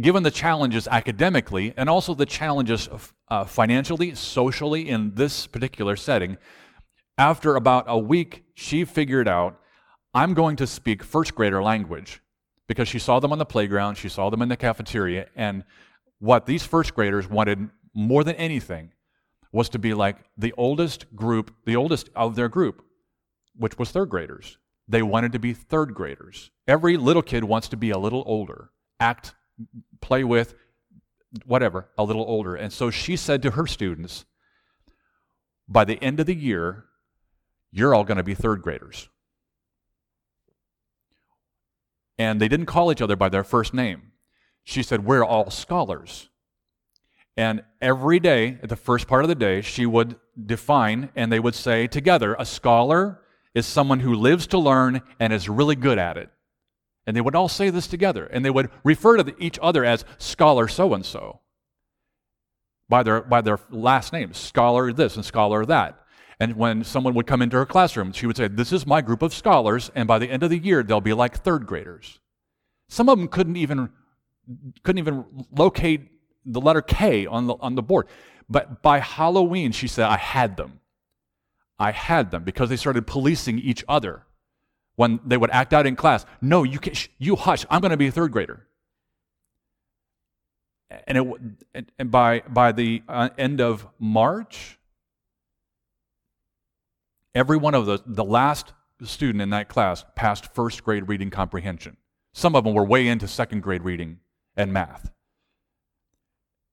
given 0.00 0.22
the 0.22 0.30
challenges 0.30 0.86
academically 0.88 1.74
and 1.76 1.88
also 1.88 2.14
the 2.14 2.26
challenges 2.26 2.88
uh, 3.28 3.44
financially, 3.44 4.14
socially 4.14 4.88
in 4.88 5.14
this 5.14 5.46
particular 5.46 5.96
setting, 5.96 6.38
after 7.16 7.56
about 7.56 7.84
a 7.88 7.98
week, 7.98 8.44
she 8.54 8.84
figured 8.84 9.28
out 9.28 9.60
I'm 10.14 10.34
going 10.34 10.56
to 10.56 10.66
speak 10.66 11.02
first 11.02 11.34
grader 11.34 11.62
language 11.62 12.20
because 12.66 12.88
she 12.88 12.98
saw 12.98 13.18
them 13.18 13.32
on 13.32 13.38
the 13.38 13.46
playground, 13.46 13.96
she 13.96 14.08
saw 14.08 14.30
them 14.30 14.42
in 14.42 14.48
the 14.48 14.56
cafeteria, 14.56 15.26
and 15.34 15.64
what 16.18 16.46
these 16.46 16.64
first 16.64 16.94
graders 16.94 17.28
wanted 17.28 17.70
more 17.94 18.24
than 18.24 18.36
anything 18.36 18.92
was 19.52 19.68
to 19.70 19.78
be 19.78 19.94
like 19.94 20.16
the 20.36 20.52
oldest 20.56 21.14
group, 21.16 21.54
the 21.64 21.76
oldest 21.76 22.10
of 22.14 22.36
their 22.36 22.48
group, 22.48 22.84
which 23.56 23.78
was 23.78 23.90
third 23.90 24.10
graders. 24.10 24.58
They 24.86 25.02
wanted 25.02 25.32
to 25.32 25.38
be 25.38 25.52
third 25.54 25.94
graders. 25.94 26.50
Every 26.66 26.96
little 26.96 27.22
kid 27.22 27.44
wants 27.44 27.68
to 27.68 27.76
be 27.76 27.90
a 27.90 27.98
little 27.98 28.22
older, 28.26 28.70
act, 29.00 29.34
play 30.00 30.24
with, 30.24 30.54
whatever, 31.44 31.88
a 31.96 32.04
little 32.04 32.24
older. 32.24 32.54
And 32.54 32.72
so 32.72 32.90
she 32.90 33.16
said 33.16 33.42
to 33.42 33.52
her 33.52 33.66
students, 33.66 34.24
by 35.68 35.84
the 35.84 36.02
end 36.02 36.20
of 36.20 36.26
the 36.26 36.34
year, 36.34 36.84
you're 37.70 37.94
all 37.94 38.04
going 38.04 38.16
to 38.16 38.22
be 38.22 38.34
third 38.34 38.62
graders. 38.62 39.08
And 42.18 42.40
they 42.40 42.48
didn't 42.48 42.66
call 42.66 42.90
each 42.90 43.02
other 43.02 43.16
by 43.16 43.28
their 43.28 43.44
first 43.44 43.74
name. 43.74 44.12
She 44.64 44.82
said, 44.82 45.04
We're 45.04 45.24
all 45.24 45.50
scholars. 45.50 46.28
And 47.36 47.62
every 47.80 48.18
day, 48.18 48.58
at 48.62 48.68
the 48.68 48.76
first 48.76 49.06
part 49.06 49.24
of 49.24 49.28
the 49.28 49.34
day, 49.36 49.60
she 49.60 49.86
would 49.86 50.16
define 50.44 51.10
and 51.14 51.30
they 51.30 51.38
would 51.38 51.54
say 51.54 51.86
together 51.86 52.34
a 52.36 52.44
scholar 52.44 53.20
is 53.54 53.66
someone 53.66 54.00
who 54.00 54.14
lives 54.14 54.48
to 54.48 54.58
learn 54.58 55.02
and 55.20 55.32
is 55.32 55.48
really 55.48 55.76
good 55.76 55.98
at 55.98 56.16
it. 56.16 56.30
And 57.08 57.16
they 57.16 57.22
would 57.22 57.34
all 57.34 57.48
say 57.48 57.70
this 57.70 57.86
together, 57.86 58.26
and 58.26 58.44
they 58.44 58.50
would 58.50 58.68
refer 58.84 59.16
to 59.16 59.34
each 59.42 59.58
other 59.62 59.82
as 59.82 60.04
scholar 60.18 60.68
so 60.68 60.92
and 60.92 61.06
so 61.06 61.40
by 62.86 63.02
their, 63.02 63.22
by 63.22 63.40
their 63.40 63.58
last 63.70 64.12
names 64.12 64.36
scholar 64.36 64.92
this 64.92 65.16
and 65.16 65.24
scholar 65.24 65.64
that. 65.64 66.04
And 66.38 66.56
when 66.56 66.84
someone 66.84 67.14
would 67.14 67.26
come 67.26 67.40
into 67.40 67.56
her 67.56 67.64
classroom, 67.64 68.12
she 68.12 68.26
would 68.26 68.36
say, 68.36 68.46
This 68.46 68.74
is 68.74 68.86
my 68.86 69.00
group 69.00 69.22
of 69.22 69.32
scholars, 69.32 69.90
and 69.94 70.06
by 70.06 70.18
the 70.18 70.28
end 70.28 70.42
of 70.42 70.50
the 70.50 70.58
year, 70.58 70.82
they'll 70.82 71.00
be 71.00 71.14
like 71.14 71.38
third 71.38 71.64
graders. 71.64 72.20
Some 72.90 73.08
of 73.08 73.16
them 73.16 73.28
couldn't 73.28 73.56
even, 73.56 73.88
couldn't 74.82 74.98
even 74.98 75.24
locate 75.50 76.10
the 76.44 76.60
letter 76.60 76.82
K 76.82 77.24
on 77.24 77.46
the, 77.46 77.54
on 77.60 77.74
the 77.74 77.82
board. 77.82 78.06
But 78.50 78.82
by 78.82 78.98
Halloween, 78.98 79.72
she 79.72 79.88
said, 79.88 80.04
I 80.04 80.18
had 80.18 80.58
them. 80.58 80.80
I 81.78 81.90
had 81.90 82.30
them 82.30 82.44
because 82.44 82.68
they 82.68 82.76
started 82.76 83.06
policing 83.06 83.58
each 83.60 83.82
other 83.88 84.26
when 84.98 85.20
they 85.24 85.36
would 85.36 85.50
act 85.50 85.72
out 85.72 85.86
in 85.86 85.94
class. 85.94 86.26
No, 86.40 86.64
you, 86.64 86.80
can, 86.80 86.92
you 87.18 87.36
hush. 87.36 87.64
I'm 87.70 87.80
going 87.80 87.92
to 87.92 87.96
be 87.96 88.08
a 88.08 88.10
third 88.10 88.32
grader. 88.32 88.66
And, 91.06 91.36
it, 91.72 91.92
and 92.00 92.10
by, 92.10 92.40
by 92.48 92.72
the 92.72 93.04
uh, 93.08 93.28
end 93.38 93.60
of 93.60 93.86
March, 94.00 94.76
every 97.32 97.56
one 97.56 97.76
of 97.76 97.86
those, 97.86 98.02
the 98.06 98.24
last 98.24 98.72
student 99.04 99.40
in 99.40 99.50
that 99.50 99.68
class 99.68 100.04
passed 100.16 100.52
first 100.52 100.82
grade 100.82 101.06
reading 101.06 101.30
comprehension. 101.30 101.96
Some 102.34 102.56
of 102.56 102.64
them 102.64 102.74
were 102.74 102.84
way 102.84 103.06
into 103.06 103.28
second 103.28 103.62
grade 103.62 103.84
reading 103.84 104.18
and 104.56 104.72
math. 104.72 105.12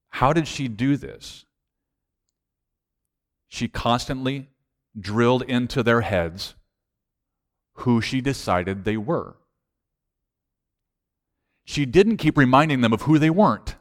How 0.08 0.32
did 0.32 0.48
she 0.48 0.66
do 0.66 0.96
this? 0.96 1.44
She 3.46 3.68
constantly 3.68 4.48
drilled 4.98 5.42
into 5.42 5.84
their 5.84 6.00
heads 6.00 6.56
who 7.76 8.00
she 8.00 8.20
decided 8.20 8.84
they 8.84 8.96
were. 8.96 9.36
She 11.64 11.84
didn't 11.84 12.18
keep 12.18 12.38
reminding 12.38 12.80
them 12.80 12.92
of 12.92 13.02
who 13.02 13.18
they 13.18 13.30
weren't. 13.30 13.76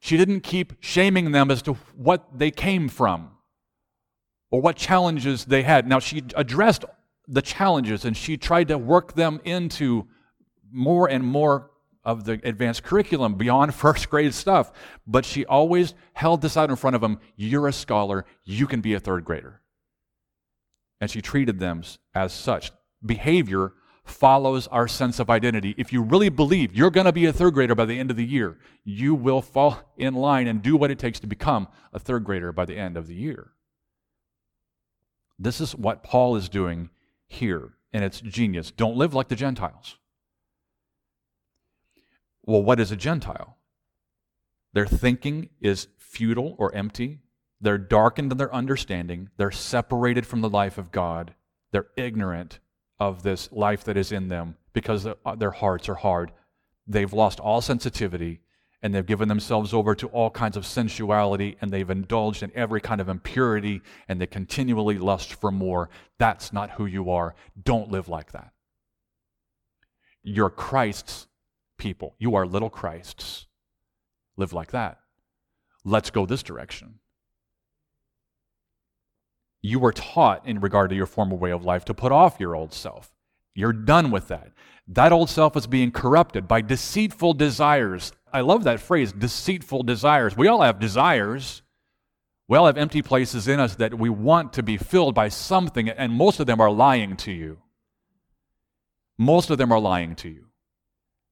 She 0.00 0.16
didn't 0.16 0.40
keep 0.40 0.74
shaming 0.80 1.32
them 1.32 1.50
as 1.50 1.62
to 1.62 1.74
what 1.96 2.38
they 2.38 2.50
came 2.50 2.88
from 2.88 3.30
or 4.50 4.60
what 4.60 4.76
challenges 4.76 5.46
they 5.46 5.64
had. 5.64 5.88
Now, 5.88 5.98
she 5.98 6.22
addressed 6.36 6.84
the 7.26 7.42
challenges 7.42 8.04
and 8.04 8.16
she 8.16 8.36
tried 8.36 8.68
to 8.68 8.78
work 8.78 9.14
them 9.14 9.40
into 9.44 10.06
more 10.70 11.08
and 11.08 11.24
more 11.24 11.70
of 12.04 12.22
the 12.22 12.40
advanced 12.44 12.84
curriculum 12.84 13.34
beyond 13.34 13.74
first 13.84 14.08
grade 14.08 14.32
stuff. 14.32 14.70
But 15.06 15.24
she 15.24 15.44
always 15.44 15.94
held 16.12 16.40
this 16.40 16.56
out 16.56 16.70
in 16.70 16.76
front 16.76 16.94
of 16.94 17.02
them 17.02 17.18
you're 17.34 17.66
a 17.66 17.72
scholar, 17.72 18.24
you 18.44 18.68
can 18.68 18.80
be 18.80 18.94
a 18.94 19.00
third 19.00 19.24
grader. 19.24 19.60
And 21.00 21.10
she 21.10 21.20
treated 21.20 21.58
them 21.58 21.82
as 22.14 22.32
such. 22.32 22.72
Behavior 23.04 23.72
follows 24.04 24.66
our 24.68 24.88
sense 24.88 25.18
of 25.18 25.28
identity. 25.28 25.74
If 25.76 25.92
you 25.92 26.02
really 26.02 26.28
believe 26.28 26.74
you're 26.74 26.90
going 26.90 27.06
to 27.06 27.12
be 27.12 27.26
a 27.26 27.32
third 27.32 27.54
grader 27.54 27.74
by 27.74 27.84
the 27.84 27.98
end 27.98 28.10
of 28.10 28.16
the 28.16 28.24
year, 28.24 28.58
you 28.84 29.14
will 29.14 29.42
fall 29.42 29.80
in 29.98 30.14
line 30.14 30.46
and 30.46 30.62
do 30.62 30.76
what 30.76 30.90
it 30.90 30.98
takes 30.98 31.20
to 31.20 31.26
become 31.26 31.68
a 31.92 31.98
third 31.98 32.24
grader 32.24 32.52
by 32.52 32.64
the 32.64 32.76
end 32.76 32.96
of 32.96 33.08
the 33.08 33.14
year. 33.14 33.52
This 35.38 35.60
is 35.60 35.74
what 35.74 36.02
Paul 36.02 36.36
is 36.36 36.48
doing 36.48 36.90
here, 37.26 37.74
and 37.92 38.04
it's 38.04 38.20
genius. 38.20 38.70
Don't 38.70 38.96
live 38.96 39.12
like 39.12 39.28
the 39.28 39.36
Gentiles. 39.36 39.96
Well, 42.44 42.62
what 42.62 42.80
is 42.80 42.92
a 42.92 42.96
Gentile? 42.96 43.58
Their 44.72 44.86
thinking 44.86 45.50
is 45.60 45.88
futile 45.98 46.54
or 46.58 46.74
empty. 46.74 47.18
They're 47.60 47.78
darkened 47.78 48.32
in 48.32 48.38
their 48.38 48.54
understanding. 48.54 49.30
They're 49.36 49.50
separated 49.50 50.26
from 50.26 50.40
the 50.40 50.50
life 50.50 50.78
of 50.78 50.92
God. 50.92 51.34
They're 51.72 51.88
ignorant 51.96 52.58
of 52.98 53.22
this 53.22 53.50
life 53.52 53.84
that 53.84 53.96
is 53.96 54.12
in 54.12 54.28
them 54.28 54.56
because 54.72 55.06
uh, 55.06 55.14
their 55.36 55.50
hearts 55.50 55.88
are 55.88 55.94
hard. 55.94 56.32
They've 56.86 57.12
lost 57.12 57.40
all 57.40 57.60
sensitivity 57.60 58.40
and 58.82 58.94
they've 58.94 59.06
given 59.06 59.28
themselves 59.28 59.72
over 59.72 59.94
to 59.94 60.06
all 60.08 60.30
kinds 60.30 60.56
of 60.56 60.66
sensuality 60.66 61.56
and 61.60 61.70
they've 61.70 61.88
indulged 61.88 62.42
in 62.42 62.52
every 62.54 62.80
kind 62.80 63.00
of 63.00 63.08
impurity 63.08 63.82
and 64.08 64.20
they 64.20 64.26
continually 64.26 64.98
lust 64.98 65.34
for 65.34 65.50
more. 65.50 65.88
That's 66.18 66.52
not 66.52 66.72
who 66.72 66.86
you 66.86 67.10
are. 67.10 67.34
Don't 67.60 67.90
live 67.90 68.08
like 68.08 68.32
that. 68.32 68.52
You're 70.22 70.50
Christ's 70.50 71.26
people. 71.78 72.14
You 72.18 72.34
are 72.34 72.46
little 72.46 72.70
Christs. 72.70 73.46
Live 74.36 74.52
like 74.52 74.72
that. 74.72 74.98
Let's 75.84 76.10
go 76.10 76.26
this 76.26 76.42
direction. 76.42 76.98
You 79.62 79.78
were 79.78 79.92
taught, 79.92 80.46
in 80.46 80.60
regard 80.60 80.90
to 80.90 80.96
your 80.96 81.06
former 81.06 81.36
way 81.36 81.50
of 81.50 81.64
life, 81.64 81.84
to 81.86 81.94
put 81.94 82.12
off 82.12 82.38
your 82.38 82.54
old 82.54 82.72
self. 82.72 83.12
You're 83.54 83.72
done 83.72 84.10
with 84.10 84.28
that. 84.28 84.52
That 84.88 85.12
old 85.12 85.30
self 85.30 85.56
is 85.56 85.66
being 85.66 85.90
corrupted 85.90 86.46
by 86.46 86.60
deceitful 86.60 87.34
desires. 87.34 88.12
I 88.32 88.42
love 88.42 88.64
that 88.64 88.80
phrase, 88.80 89.12
deceitful 89.12 89.82
desires. 89.82 90.36
We 90.36 90.46
all 90.46 90.62
have 90.62 90.78
desires. 90.78 91.62
We 92.48 92.56
all 92.56 92.66
have 92.66 92.78
empty 92.78 93.02
places 93.02 93.48
in 93.48 93.58
us 93.58 93.74
that 93.76 93.98
we 93.98 94.08
want 94.08 94.52
to 94.52 94.62
be 94.62 94.76
filled 94.76 95.14
by 95.14 95.30
something, 95.30 95.88
and 95.88 96.12
most 96.12 96.38
of 96.38 96.46
them 96.46 96.60
are 96.60 96.70
lying 96.70 97.16
to 97.18 97.32
you. 97.32 97.58
Most 99.18 99.50
of 99.50 99.58
them 99.58 99.72
are 99.72 99.80
lying 99.80 100.14
to 100.16 100.28
you. 100.28 100.44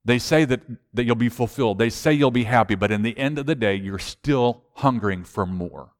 They 0.04 0.18
say 0.18 0.44
that, 0.44 0.62
that 0.92 1.04
you'll 1.04 1.14
be 1.14 1.28
fulfilled. 1.28 1.78
They 1.78 1.90
say 1.90 2.12
you'll 2.12 2.30
be 2.30 2.44
happy, 2.44 2.74
but 2.74 2.90
in 2.90 3.02
the 3.02 3.16
end 3.16 3.38
of 3.38 3.46
the 3.46 3.54
day, 3.54 3.76
you're 3.76 3.98
still 3.98 4.64
hungering 4.74 5.24
for 5.24 5.46
more. 5.46 5.93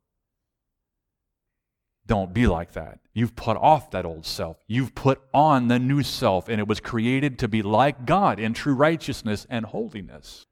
Don't 2.07 2.35
be 2.35 2.47
like 2.47 2.73
that. 2.73 3.01
You've 3.15 3.35
put 3.35 3.57
off 3.57 3.91
that 3.93 4.05
old 4.05 4.27
self. 4.27 4.59
You've 4.67 4.95
put 4.95 5.23
on 5.33 5.69
the 5.69 5.79
new 5.79 6.03
self, 6.03 6.49
and 6.49 6.61
it 6.61 6.69
was 6.69 6.81
created 6.81 7.39
to 7.39 7.49
be 7.49 7.63
like 7.63 8.05
God 8.05 8.39
in 8.39 8.53
true 8.53 8.75
righteousness 8.75 9.47
and 9.49 9.65
holiness. 9.65 10.47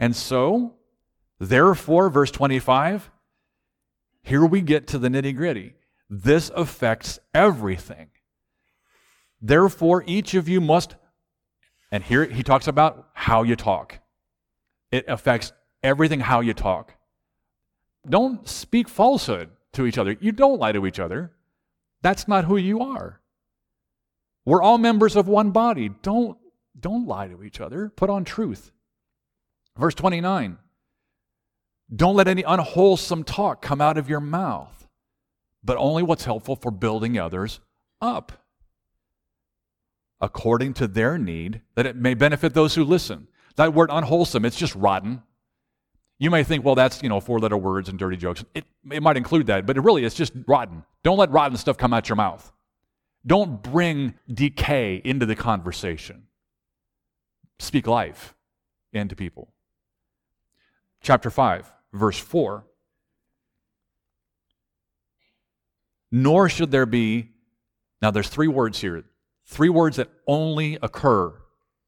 And 0.00 0.16
so, 0.16 0.74
therefore, 1.38 2.10
verse 2.10 2.30
25, 2.30 3.10
here 4.22 4.44
we 4.44 4.60
get 4.60 4.88
to 4.88 4.98
the 4.98 5.08
nitty 5.08 5.36
gritty. 5.36 5.74
This 6.10 6.50
affects 6.54 7.20
everything. 7.32 8.08
Therefore, 9.40 10.02
each 10.06 10.34
of 10.34 10.48
you 10.48 10.60
must, 10.60 10.96
and 11.92 12.02
here 12.02 12.24
he 12.24 12.42
talks 12.42 12.66
about 12.66 13.08
how 13.12 13.44
you 13.44 13.54
talk. 13.54 14.00
It 14.90 15.04
affects 15.06 15.52
everything 15.82 16.20
how 16.20 16.40
you 16.40 16.54
talk. 16.54 16.94
Don't 18.08 18.48
speak 18.48 18.88
falsehood 18.88 19.50
to 19.76 19.86
each 19.86 19.98
other. 19.98 20.16
You 20.20 20.32
don't 20.32 20.58
lie 20.58 20.72
to 20.72 20.86
each 20.86 20.98
other. 20.98 21.32
That's 22.02 22.28
not 22.28 22.44
who 22.44 22.56
you 22.56 22.80
are. 22.80 23.20
We're 24.44 24.62
all 24.62 24.78
members 24.78 25.16
of 25.16 25.28
one 25.28 25.50
body. 25.50 25.90
Don't, 26.02 26.38
don't 26.78 27.06
lie 27.06 27.28
to 27.28 27.42
each 27.42 27.60
other. 27.60 27.88
Put 27.88 28.10
on 28.10 28.24
truth. 28.24 28.70
Verse 29.76 29.94
29 29.94 30.58
Don't 31.94 32.16
let 32.16 32.28
any 32.28 32.42
unwholesome 32.42 33.24
talk 33.24 33.62
come 33.62 33.80
out 33.80 33.98
of 33.98 34.08
your 34.08 34.20
mouth, 34.20 34.88
but 35.64 35.76
only 35.76 36.02
what's 36.02 36.24
helpful 36.24 36.56
for 36.56 36.70
building 36.70 37.18
others 37.18 37.60
up 38.00 38.32
according 40.20 40.72
to 40.74 40.88
their 40.88 41.18
need, 41.18 41.60
that 41.74 41.86
it 41.86 41.96
may 41.96 42.14
benefit 42.14 42.54
those 42.54 42.74
who 42.74 42.84
listen. 42.84 43.28
That 43.56 43.74
word 43.74 43.90
unwholesome, 43.92 44.44
it's 44.44 44.56
just 44.56 44.74
rotten. 44.74 45.22
You 46.18 46.30
may 46.30 46.44
think, 46.44 46.64
well, 46.64 46.74
that's, 46.74 47.02
you 47.02 47.08
know, 47.08 47.20
four 47.20 47.38
letter 47.38 47.56
words 47.56 47.88
and 47.88 47.98
dirty 47.98 48.16
jokes. 48.16 48.44
It, 48.54 48.64
it 48.90 49.02
might 49.02 49.16
include 49.16 49.46
that, 49.48 49.66
but 49.66 49.76
it 49.76 49.80
really, 49.80 50.04
it's 50.04 50.14
just 50.14 50.32
rotten. 50.46 50.82
Don't 51.02 51.18
let 51.18 51.30
rotten 51.30 51.56
stuff 51.58 51.76
come 51.76 51.92
out 51.92 52.08
your 52.08 52.16
mouth. 52.16 52.52
Don't 53.26 53.62
bring 53.62 54.14
decay 54.32 55.00
into 55.04 55.26
the 55.26 55.36
conversation. 55.36 56.24
Speak 57.58 57.86
life 57.86 58.34
into 58.92 59.14
people. 59.14 59.52
Chapter 61.02 61.30
5, 61.30 61.72
verse 61.92 62.18
4. 62.18 62.64
Nor 66.12 66.48
should 66.48 66.70
there 66.70 66.86
be, 66.86 67.30
now 68.00 68.10
there's 68.10 68.28
three 68.28 68.48
words 68.48 68.80
here, 68.80 69.04
three 69.44 69.68
words 69.68 69.96
that 69.96 70.08
only 70.26 70.78
occur 70.80 71.34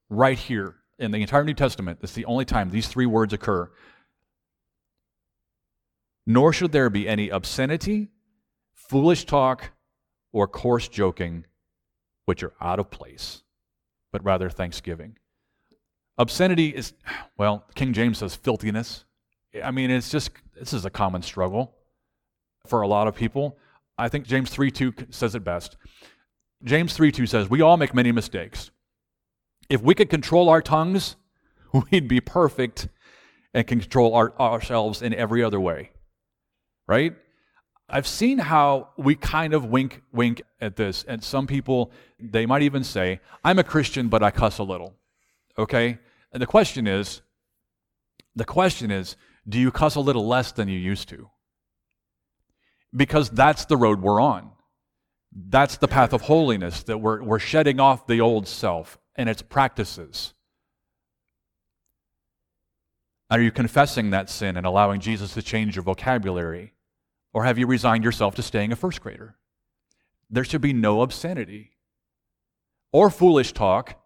right 0.09 0.37
here 0.37 0.75
in 0.99 1.11
the 1.11 1.21
entire 1.21 1.43
New 1.43 1.53
Testament. 1.53 1.99
It's 2.03 2.13
the 2.13 2.25
only 2.25 2.45
time 2.45 2.69
these 2.69 2.87
three 2.87 3.05
words 3.05 3.33
occur 3.33 3.71
nor 6.29 6.53
should 6.53 6.71
there 6.71 6.91
be 6.91 7.09
any 7.09 7.29
obscenity, 7.29 8.07
foolish 8.75 9.25
talk, 9.25 9.71
or 10.31 10.47
coarse 10.47 10.87
joking, 10.87 11.43
which 12.25 12.43
are 12.43 12.53
out 12.61 12.77
of 12.77 12.91
place, 12.91 13.41
but 14.11 14.23
rather 14.23 14.47
thanksgiving. 14.47 15.17
Obscenity 16.19 16.67
is, 16.69 16.93
well, 17.35 17.65
King 17.73 17.93
James 17.93 18.19
says 18.19 18.35
filthiness. 18.35 19.05
I 19.63 19.71
mean, 19.71 19.89
it's 19.89 20.11
just, 20.11 20.29
this 20.53 20.71
is 20.71 20.85
a 20.85 20.91
common 20.91 21.23
struggle 21.23 21.73
for 22.67 22.81
a 22.81 22.87
lot 22.87 23.07
of 23.07 23.15
people. 23.15 23.57
I 23.97 24.07
think 24.07 24.27
James 24.27 24.51
3 24.51 24.69
2 24.69 24.93
says 25.09 25.33
it 25.33 25.43
best. 25.43 25.77
James 26.63 26.93
3 26.93 27.11
2 27.11 27.25
says, 27.25 27.49
We 27.49 27.61
all 27.61 27.75
make 27.75 27.95
many 27.95 28.11
mistakes. 28.11 28.69
If 29.67 29.81
we 29.81 29.95
could 29.95 30.11
control 30.11 30.47
our 30.47 30.61
tongues, 30.61 31.15
we'd 31.91 32.07
be 32.07 32.21
perfect 32.21 32.87
and 33.51 33.65
control 33.65 34.13
our, 34.13 34.39
ourselves 34.39 35.01
in 35.01 35.15
every 35.15 35.43
other 35.43 35.59
way 35.59 35.89
right? 36.89 37.15
I've 37.87 38.07
seen 38.07 38.39
how 38.39 38.89
we 38.97 39.15
kind 39.15 39.53
of 39.53 39.65
wink 39.65 40.01
wink 40.11 40.41
at 40.59 40.75
this, 40.75 41.05
and 41.07 41.23
some 41.23 41.47
people 41.47 41.91
they 42.19 42.45
might 42.45 42.63
even 42.63 42.83
say, 42.83 43.21
"I'm 43.43 43.59
a 43.59 43.63
Christian, 43.63 44.09
but 44.09 44.21
I 44.21 44.31
cuss 44.31 44.57
a 44.57 44.63
little." 44.63 44.95
Okay? 45.57 45.99
And 46.33 46.41
the 46.41 46.47
question 46.47 46.87
is 46.87 47.21
the 48.35 48.45
question 48.45 48.91
is, 48.91 49.15
do 49.47 49.59
you 49.59 49.71
cuss 49.71 49.95
a 49.95 49.99
little 49.99 50.27
less 50.27 50.51
than 50.51 50.67
you 50.67 50.79
used 50.79 51.09
to? 51.09 51.29
Because 52.95 53.29
that's 53.29 53.65
the 53.65 53.77
road 53.77 54.01
we're 54.01 54.21
on. 54.21 54.51
That's 55.31 55.77
the 55.77 55.87
path 55.87 56.13
of 56.13 56.21
holiness 56.21 56.83
that 56.83 56.97
we're, 56.97 57.21
we're 57.21 57.39
shedding 57.39 57.79
off 57.79 58.07
the 58.07 58.21
old 58.21 58.47
self 58.47 58.97
and 59.15 59.29
its 59.29 59.41
practices. 59.41 60.33
Are 63.29 63.41
you 63.41 63.51
confessing 63.51 64.09
that 64.09 64.29
sin 64.29 64.57
and 64.57 64.65
allowing 64.65 65.01
Jesus 65.01 65.33
to 65.35 65.41
change 65.43 65.75
your 65.75 65.83
vocabulary? 65.83 66.73
Or 67.33 67.43
have 67.43 67.57
you 67.57 67.67
resigned 67.67 68.03
yourself 68.03 68.35
to 68.35 68.41
staying 68.41 68.71
a 68.71 68.75
first 68.75 69.01
grader? 69.01 69.35
There 70.29 70.43
should 70.43 70.61
be 70.61 70.73
no 70.73 71.01
obscenity 71.01 71.71
or 72.91 73.09
foolish 73.09 73.53
talk. 73.53 73.99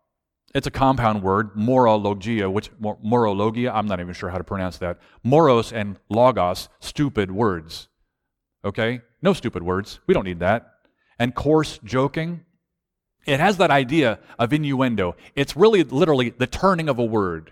It's 0.54 0.68
a 0.68 0.72
compound 0.72 1.24
word, 1.24 1.56
morologia, 1.56 2.50
which 2.50 2.70
morologia, 2.80 3.74
I'm 3.74 3.88
not 3.88 4.00
even 4.00 4.14
sure 4.14 4.30
how 4.30 4.38
to 4.38 4.44
pronounce 4.44 4.78
that. 4.78 5.00
Moros 5.24 5.72
and 5.74 5.98
logos, 6.10 6.70
stupid 6.80 7.32
words. 7.32 7.88
Okay? 8.64 9.02
No 9.22 9.34
stupid 9.34 9.64
words. 9.64 10.00
We 10.06 10.14
don't 10.14 10.26
need 10.26 10.40
that. 10.40 10.70
And 11.18 11.34
coarse 11.34 11.80
joking, 11.84 12.46
it 13.26 13.40
has 13.40 13.58
that 13.58 13.72
idea 13.72 14.20
of 14.38 14.54
innuendo. 14.54 15.16
It's 15.36 15.56
really 15.56 15.84
literally 15.84 16.30
the 16.30 16.48
turning 16.48 16.90
of 16.90 17.00
a 17.00 17.06
word. 17.06 17.52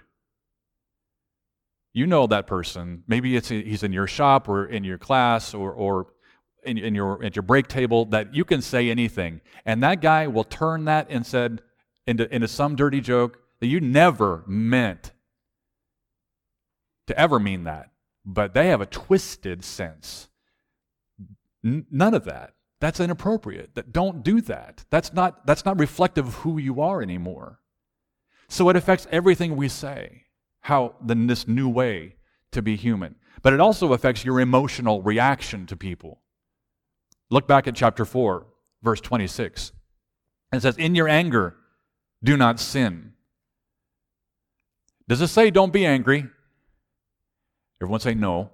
You 1.94 2.08
know 2.08 2.28
that 2.28 2.48
person. 2.48 3.04
Maybe 3.08 3.36
it's 3.36 3.50
he's 3.50 3.84
in 3.84 3.92
your 3.92 4.08
shop 4.08 4.48
or 4.48 4.66
in 4.66 4.84
your 4.84 4.98
class 4.98 5.54
or, 5.54 5.72
or 5.72 6.08
in, 6.64 6.78
in 6.78 6.96
your 6.96 7.24
at 7.24 7.36
your 7.36 7.44
break 7.44 7.68
table 7.68 8.06
that 8.06 8.34
you 8.34 8.46
can 8.46 8.62
say 8.62 8.90
anything, 8.90 9.42
and 9.66 9.84
that 9.84 10.02
guy 10.02 10.28
will 10.28 10.44
turn 10.44 10.86
that 10.86 11.08
and 11.10 11.26
said 11.26 11.62
into, 12.08 12.34
into 12.34 12.48
some 12.48 12.76
dirty 12.76 13.02
joke 13.02 13.40
that 13.60 13.68
you 13.68 13.80
never 13.80 14.44
meant 14.48 15.12
to 17.08 17.18
ever 17.20 17.40
mean 17.40 17.66
that, 17.66 17.92
but 18.26 18.54
they 18.54 18.68
have 18.68 18.82
a 18.82 18.86
twisted 18.86 19.64
sense. 19.64 20.30
N- 21.64 21.86
none 21.92 22.14
of 22.14 22.26
that. 22.26 22.54
That's 22.80 23.00
inappropriate. 23.00 23.76
That 23.76 23.92
don't 23.92 24.24
do 24.24 24.42
that. 24.42 24.86
That's 24.90 25.14
not 25.14 25.46
that's 25.46 25.66
not 25.66 25.80
reflective 25.80 26.28
of 26.28 26.36
who 26.36 26.58
you 26.58 26.82
are 26.82 27.02
anymore. 27.02 27.60
So 28.50 28.70
it 28.70 28.76
affects 28.76 29.08
everything 29.12 29.56
we 29.56 29.68
say 29.68 30.21
how 30.62 30.96
then 31.02 31.28
this 31.28 31.48
new 31.48 31.68
way 31.68 32.16
to 32.52 32.62
be 32.62 32.76
human. 32.76 33.16
But 33.42 33.54
it 33.54 33.60
also 33.60 33.94
affects 33.94 34.24
your 34.24 34.40
emotional 34.40 35.02
reaction 35.02 35.66
to 35.68 35.76
people. 35.76 36.20
Look 37.30 37.48
back 37.48 37.68
at 37.68 37.76
chapter 37.76 38.06
4, 38.06 38.46
verse 38.84 39.02
26. 39.02 39.72
It 40.54 40.62
says, 40.62 40.78
In 40.78 40.96
your 40.96 41.08
anger, 41.08 41.56
do 42.24 42.38
not 42.38 42.60
sin. 42.60 43.14
Does 45.08 45.22
it 45.22 45.28
say 45.28 45.50
don't 45.50 45.74
be 45.74 45.86
angry? 45.86 46.26
Everyone 47.82 48.00
say 48.00 48.14
no. 48.14 48.52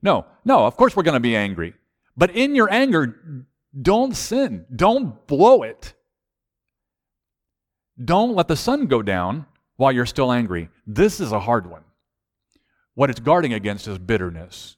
No, 0.00 0.26
no, 0.44 0.66
of 0.66 0.76
course 0.76 0.96
we're 0.96 1.02
going 1.02 1.14
to 1.14 1.20
be 1.20 1.36
angry. 1.36 1.74
But 2.16 2.34
in 2.34 2.54
your 2.54 2.72
anger, 2.72 3.44
don't 3.80 4.16
sin. 4.16 4.64
Don't 4.74 5.26
blow 5.26 5.62
it. 5.62 5.94
Don't 8.02 8.34
let 8.34 8.48
the 8.48 8.56
sun 8.56 8.86
go 8.86 9.02
down 9.02 9.46
while 9.76 9.92
you're 9.92 10.06
still 10.06 10.32
angry. 10.32 10.68
This 10.86 11.20
is 11.20 11.32
a 11.32 11.40
hard 11.40 11.68
one. 11.68 11.84
What 12.94 13.10
it's 13.10 13.20
guarding 13.20 13.52
against 13.52 13.88
is 13.88 13.98
bitterness. 13.98 14.76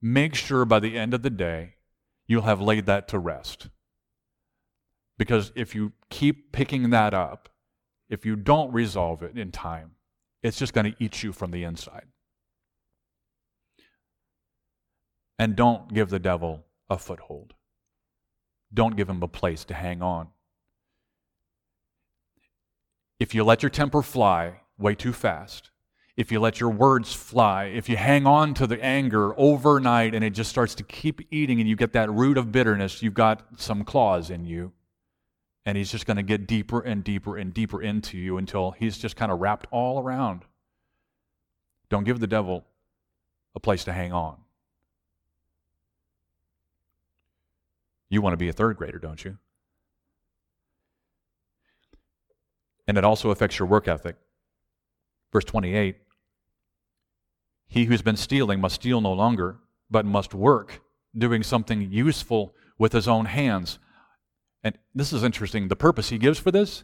Make 0.00 0.34
sure 0.34 0.64
by 0.64 0.80
the 0.80 0.96
end 0.96 1.14
of 1.14 1.22
the 1.22 1.30
day 1.30 1.74
you'll 2.26 2.42
have 2.42 2.60
laid 2.60 2.86
that 2.86 3.08
to 3.08 3.18
rest. 3.18 3.68
Because 5.18 5.52
if 5.54 5.74
you 5.74 5.92
keep 6.08 6.52
picking 6.52 6.90
that 6.90 7.12
up, 7.12 7.48
if 8.08 8.24
you 8.24 8.36
don't 8.36 8.72
resolve 8.72 9.22
it 9.22 9.36
in 9.36 9.52
time, 9.52 9.92
it's 10.42 10.58
just 10.58 10.72
going 10.72 10.90
to 10.90 11.04
eat 11.04 11.22
you 11.22 11.32
from 11.32 11.50
the 11.50 11.64
inside. 11.64 12.06
And 15.38 15.56
don't 15.56 15.92
give 15.92 16.08
the 16.08 16.18
devil 16.18 16.64
a 16.88 16.98
foothold. 16.98 17.54
Don't 18.72 18.96
give 18.96 19.08
him 19.08 19.22
a 19.22 19.28
place 19.28 19.64
to 19.66 19.74
hang 19.74 20.02
on. 20.02 20.28
If 23.20 23.34
you 23.34 23.44
let 23.44 23.62
your 23.62 23.70
temper 23.70 24.00
fly 24.00 24.62
way 24.78 24.94
too 24.94 25.12
fast, 25.12 25.70
if 26.16 26.32
you 26.32 26.40
let 26.40 26.58
your 26.58 26.70
words 26.70 27.12
fly, 27.12 27.64
if 27.64 27.88
you 27.88 27.96
hang 27.96 28.26
on 28.26 28.54
to 28.54 28.66
the 28.66 28.82
anger 28.82 29.38
overnight 29.38 30.14
and 30.14 30.24
it 30.24 30.30
just 30.30 30.48
starts 30.48 30.74
to 30.76 30.82
keep 30.82 31.20
eating 31.30 31.60
and 31.60 31.68
you 31.68 31.76
get 31.76 31.92
that 31.92 32.10
root 32.10 32.38
of 32.38 32.50
bitterness, 32.50 33.02
you've 33.02 33.14
got 33.14 33.42
some 33.60 33.84
claws 33.84 34.30
in 34.30 34.46
you. 34.46 34.72
And 35.66 35.76
he's 35.76 35.90
just 35.90 36.06
going 36.06 36.16
to 36.16 36.22
get 36.22 36.46
deeper 36.46 36.80
and 36.80 37.04
deeper 37.04 37.36
and 37.36 37.52
deeper 37.52 37.82
into 37.82 38.16
you 38.16 38.38
until 38.38 38.70
he's 38.70 38.96
just 38.96 39.16
kind 39.16 39.30
of 39.30 39.38
wrapped 39.38 39.66
all 39.70 40.00
around. 40.00 40.46
Don't 41.90 42.04
give 42.04 42.20
the 42.20 42.26
devil 42.26 42.64
a 43.54 43.60
place 43.60 43.84
to 43.84 43.92
hang 43.92 44.12
on. 44.12 44.38
You 48.08 48.22
want 48.22 48.32
to 48.32 48.38
be 48.38 48.48
a 48.48 48.52
third 48.52 48.78
grader, 48.78 48.98
don't 48.98 49.22
you? 49.22 49.36
And 52.90 52.98
it 52.98 53.04
also 53.04 53.30
affects 53.30 53.56
your 53.56 53.68
work 53.68 53.86
ethic. 53.86 54.16
Verse 55.32 55.44
28 55.44 55.96
He 57.68 57.84
who's 57.84 58.02
been 58.02 58.16
stealing 58.16 58.60
must 58.60 58.74
steal 58.74 59.00
no 59.00 59.12
longer, 59.12 59.58
but 59.88 60.04
must 60.04 60.34
work, 60.34 60.82
doing 61.16 61.44
something 61.44 61.92
useful 61.92 62.52
with 62.78 62.92
his 62.92 63.06
own 63.06 63.26
hands. 63.26 63.78
And 64.64 64.76
this 64.92 65.12
is 65.12 65.22
interesting. 65.22 65.68
The 65.68 65.76
purpose 65.76 66.08
he 66.08 66.18
gives 66.18 66.40
for 66.40 66.50
this, 66.50 66.82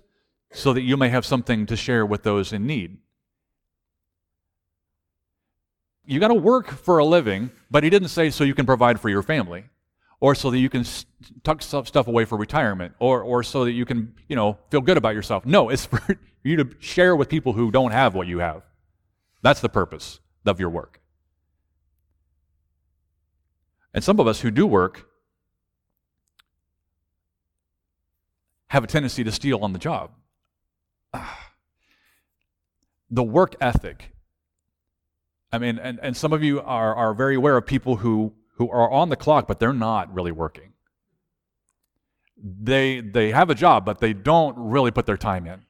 so 0.52 0.72
that 0.74 0.82
you 0.82 0.96
may 0.96 1.08
have 1.08 1.26
something 1.26 1.66
to 1.66 1.74
share 1.76 2.06
with 2.06 2.22
those 2.22 2.52
in 2.52 2.68
need. 2.68 2.98
You 6.04 6.20
got 6.20 6.28
to 6.28 6.34
work 6.34 6.68
for 6.68 6.98
a 6.98 7.04
living, 7.04 7.50
but 7.68 7.82
he 7.82 7.90
didn't 7.90 8.10
say 8.10 8.30
so 8.30 8.44
you 8.44 8.54
can 8.54 8.64
provide 8.64 9.00
for 9.00 9.08
your 9.08 9.24
family 9.24 9.64
or 10.20 10.34
so 10.34 10.50
that 10.50 10.58
you 10.58 10.70
can 10.70 10.84
tuck 11.42 11.62
stuff 11.62 12.06
away 12.06 12.24
for 12.24 12.38
retirement, 12.38 12.94
or, 12.98 13.22
or 13.22 13.42
so 13.42 13.64
that 13.64 13.72
you 13.72 13.84
can, 13.84 14.14
you 14.28 14.36
know, 14.36 14.58
feel 14.70 14.80
good 14.80 14.96
about 14.96 15.14
yourself. 15.14 15.44
No, 15.44 15.68
it's 15.68 15.86
for 15.86 16.00
you 16.42 16.56
to 16.56 16.70
share 16.78 17.14
with 17.14 17.28
people 17.28 17.52
who 17.52 17.70
don't 17.70 17.90
have 17.90 18.14
what 18.14 18.26
you 18.26 18.38
have. 18.38 18.62
That's 19.42 19.60
the 19.60 19.68
purpose 19.68 20.20
of 20.44 20.58
your 20.58 20.70
work. 20.70 21.00
And 23.92 24.02
some 24.02 24.20
of 24.20 24.26
us 24.26 24.40
who 24.40 24.50
do 24.50 24.66
work 24.66 25.06
have 28.68 28.84
a 28.84 28.86
tendency 28.86 29.24
to 29.24 29.32
steal 29.32 29.60
on 29.62 29.72
the 29.72 29.78
job. 29.78 30.10
The 33.08 33.22
work 33.22 33.54
ethic. 33.60 34.10
I 35.52 35.58
mean, 35.58 35.78
and, 35.78 36.00
and 36.02 36.16
some 36.16 36.32
of 36.32 36.42
you 36.42 36.60
are, 36.60 36.92
are 36.92 37.14
very 37.14 37.36
aware 37.36 37.56
of 37.56 37.64
people 37.64 37.94
who 37.94 38.34
who 38.56 38.70
are 38.70 38.90
on 38.90 39.08
the 39.08 39.16
clock, 39.16 39.46
but 39.46 39.60
they're 39.60 39.72
not 39.72 40.12
really 40.14 40.32
working. 40.32 40.72
They, 42.36 43.00
they 43.00 43.30
have 43.30 43.50
a 43.50 43.54
job, 43.54 43.84
but 43.84 44.00
they 44.00 44.12
don't 44.12 44.56
really 44.56 44.90
put 44.90 45.06
their 45.06 45.16
time 45.16 45.46
in. 45.46 45.62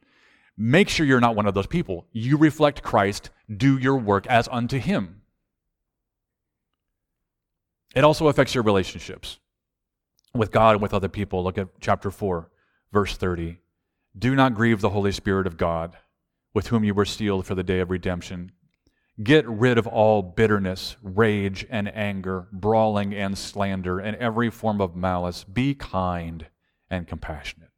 Make 0.56 0.88
sure 0.88 1.04
you're 1.04 1.20
not 1.20 1.36
one 1.36 1.46
of 1.46 1.54
those 1.54 1.66
people. 1.66 2.06
You 2.12 2.36
reflect 2.36 2.82
Christ, 2.82 3.30
do 3.54 3.76
your 3.78 3.96
work 3.96 4.26
as 4.26 4.48
unto 4.50 4.78
Him. 4.78 5.22
It 7.94 8.04
also 8.04 8.28
affects 8.28 8.54
your 8.54 8.64
relationships 8.64 9.38
with 10.34 10.50
God 10.50 10.74
and 10.74 10.82
with 10.82 10.94
other 10.94 11.08
people. 11.08 11.42
Look 11.42 11.58
at 11.58 11.68
chapter 11.80 12.10
4, 12.10 12.50
verse 12.92 13.16
30. 13.16 13.58
Do 14.18 14.34
not 14.34 14.54
grieve 14.54 14.80
the 14.80 14.90
Holy 14.90 15.12
Spirit 15.12 15.46
of 15.46 15.56
God, 15.56 15.96
with 16.54 16.68
whom 16.68 16.84
you 16.84 16.94
were 16.94 17.04
sealed 17.04 17.46
for 17.46 17.54
the 17.54 17.62
day 17.62 17.80
of 17.80 17.90
redemption. 17.90 18.52
Get 19.22 19.48
rid 19.48 19.78
of 19.78 19.86
all 19.86 20.20
bitterness, 20.22 20.96
rage, 21.02 21.66
and 21.70 21.94
anger, 21.94 22.48
brawling 22.52 23.14
and 23.14 23.36
slander, 23.36 23.98
and 23.98 24.14
every 24.16 24.50
form 24.50 24.80
of 24.80 24.94
malice. 24.94 25.44
Be 25.44 25.74
kind 25.74 26.46
and 26.90 27.06
compassionate. 27.06 27.70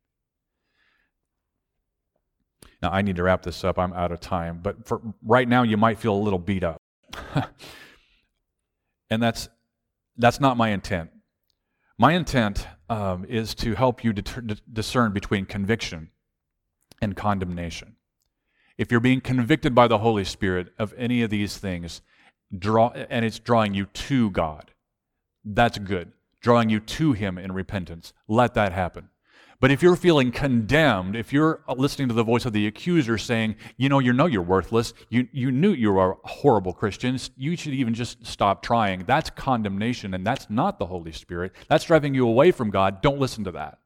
Now, 2.83 2.91
I 2.91 3.03
need 3.03 3.17
to 3.17 3.23
wrap 3.23 3.43
this 3.43 3.65
up. 3.65 3.79
I'm 3.79 3.93
out 3.93 4.13
of 4.13 4.21
time. 4.21 4.61
But 4.63 4.87
for 4.87 5.01
right 5.23 5.49
now, 5.49 5.63
you 5.63 5.77
might 5.77 5.99
feel 5.99 6.15
a 6.15 6.19
little 6.19 6.39
beat 6.39 6.65
up. 6.65 6.81
and 9.11 9.23
that's, 9.23 9.49
that's 10.17 10.41
not 10.41 10.57
my 10.57 10.71
intent. 10.71 11.11
My 11.99 12.13
intent 12.13 12.67
um, 12.89 13.25
is 13.25 13.55
to 13.57 13.75
help 13.75 14.05
you 14.05 14.13
deter- 14.13 14.43
discern 14.73 15.13
between 15.13 15.47
conviction 15.47 16.11
and 17.01 17.17
condemnation. 17.17 17.97
If 18.79 18.93
you're 18.93 19.01
being 19.01 19.21
convicted 19.21 19.75
by 19.75 19.89
the 19.89 19.99
Holy 19.99 20.25
Spirit 20.25 20.73
of 20.79 20.95
any 20.97 21.23
of 21.23 21.31
these 21.31 21.59
things, 21.59 22.01
draw, 22.57 22.91
and 22.91 23.25
it's 23.25 23.41
drawing 23.41 23.75
you 23.75 23.87
to 23.87 24.31
God, 24.31 24.71
that's 25.45 25.79
good. 25.79 26.13
Drawing 26.41 26.71
you 26.71 26.79
to 26.79 27.13
Him 27.13 27.37
in 27.37 27.51
repentance, 27.51 28.13
let 28.29 28.55
that 28.55 28.73
happen. 28.73 29.09
But 29.61 29.73
if 29.73 29.83
you're 29.83 29.97
feeling 29.97 30.31
condemned, 30.31 31.17
if 31.17 31.33
you're 31.33 31.65
listening 31.77 32.07
to 32.07 32.15
the 32.15 32.23
voice 32.23 32.45
of 32.45 32.53
the 32.53 32.69
accuser 32.69 33.19
saying, 33.19 33.57
you 33.77 33.89
know, 33.89 33.99
you 33.99 34.13
know 34.13 34.27
you're 34.27 34.41
worthless, 34.41 34.95
you, 35.09 35.27
you 35.33 35.51
knew 35.51 35.73
you 35.73 35.93
were 35.93 36.13
a 36.13 36.29
horrible 36.29 36.73
Christian, 36.73 37.19
you 37.37 37.57
should 37.57 37.75
even 37.75 37.93
just 37.93 38.25
stop 38.25 38.63
trying, 38.63 39.03
that's 39.05 39.31
condemnation, 39.31 40.15
and 40.15 40.25
that's 40.25 40.49
not 40.49 40.79
the 40.79 40.87
Holy 40.87 41.11
Spirit. 41.11 41.53
That's 41.67 41.85
driving 41.85 42.15
you 42.15 42.29
away 42.29 42.53
from 42.53 42.71
God. 42.71 43.03
Don't 43.03 43.19
listen 43.19 43.43
to 43.45 43.51
that. 43.53 43.79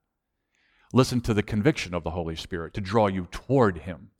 Listen 0.93 1.23
to 1.23 1.33
the 1.33 1.43
conviction 1.43 1.95
of 1.95 2.05
the 2.05 2.11
Holy 2.11 2.37
Spirit 2.37 2.75
to 2.75 2.83
draw 2.83 3.07
you 3.07 3.27
toward 3.31 3.79
Him 3.79 4.11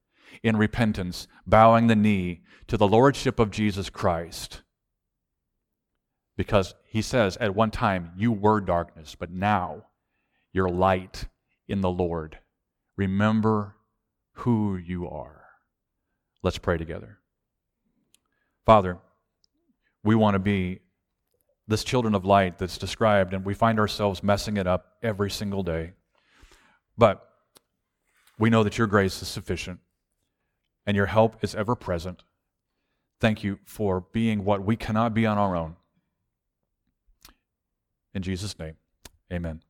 in 0.43 0.57
repentance, 0.57 1.27
bowing 1.47 1.87
the 1.87 1.97
knee 1.97 2.43
to 2.67 2.77
the 2.77 2.89
Lordship 2.89 3.39
of 3.39 3.51
Jesus 3.51 3.91
Christ. 3.91 4.63
Because 6.37 6.75
he 6.87 7.03
says, 7.03 7.37
at 7.39 7.55
one 7.55 7.71
time, 7.71 8.13
you 8.17 8.33
were 8.33 8.61
darkness, 8.61 9.15
but 9.19 9.31
now 9.31 9.87
you're 10.53 10.69
light 10.69 11.27
in 11.69 11.81
the 11.81 11.91
Lord. 11.91 12.39
Remember 12.97 13.77
who 14.33 14.77
you 14.77 15.09
are. 15.09 15.45
Let's 16.43 16.59
pray 16.59 16.79
together. 16.79 17.19
Father, 18.65 18.99
we 20.03 20.15
want 20.15 20.35
to 20.35 20.39
be 20.39 20.81
this 21.69 21.85
children 21.85 22.15
of 22.15 22.25
light 22.25 22.59
that's 22.59 22.79
described, 22.79 23.35
and 23.35 23.45
we 23.45 23.55
find 23.55 23.79
ourselves 23.79 24.23
messing 24.23 24.57
it 24.57 24.67
up 24.67 24.97
every 25.03 25.31
single 25.31 25.63
day. 25.63 25.93
But 26.99 27.27
we 28.39 28.51
know 28.51 28.65
that 28.65 28.79
your 28.79 28.87
grace 28.87 29.23
is 29.23 29.29
sufficient 29.29 29.81
and 30.87 30.97
your 30.97 31.07
help 31.07 31.43
is 31.43 31.55
ever 31.55 31.75
present. 31.75 32.23
Thank 33.21 33.45
you 33.45 33.59
for 33.65 34.05
being 34.13 34.45
what 34.45 34.65
we 34.65 34.77
cannot 34.77 35.15
be 35.15 35.27
on 35.27 35.39
our 35.39 35.55
own. 35.55 35.77
In 38.15 38.23
Jesus' 38.23 38.59
name, 38.59 38.75
amen. 39.33 39.63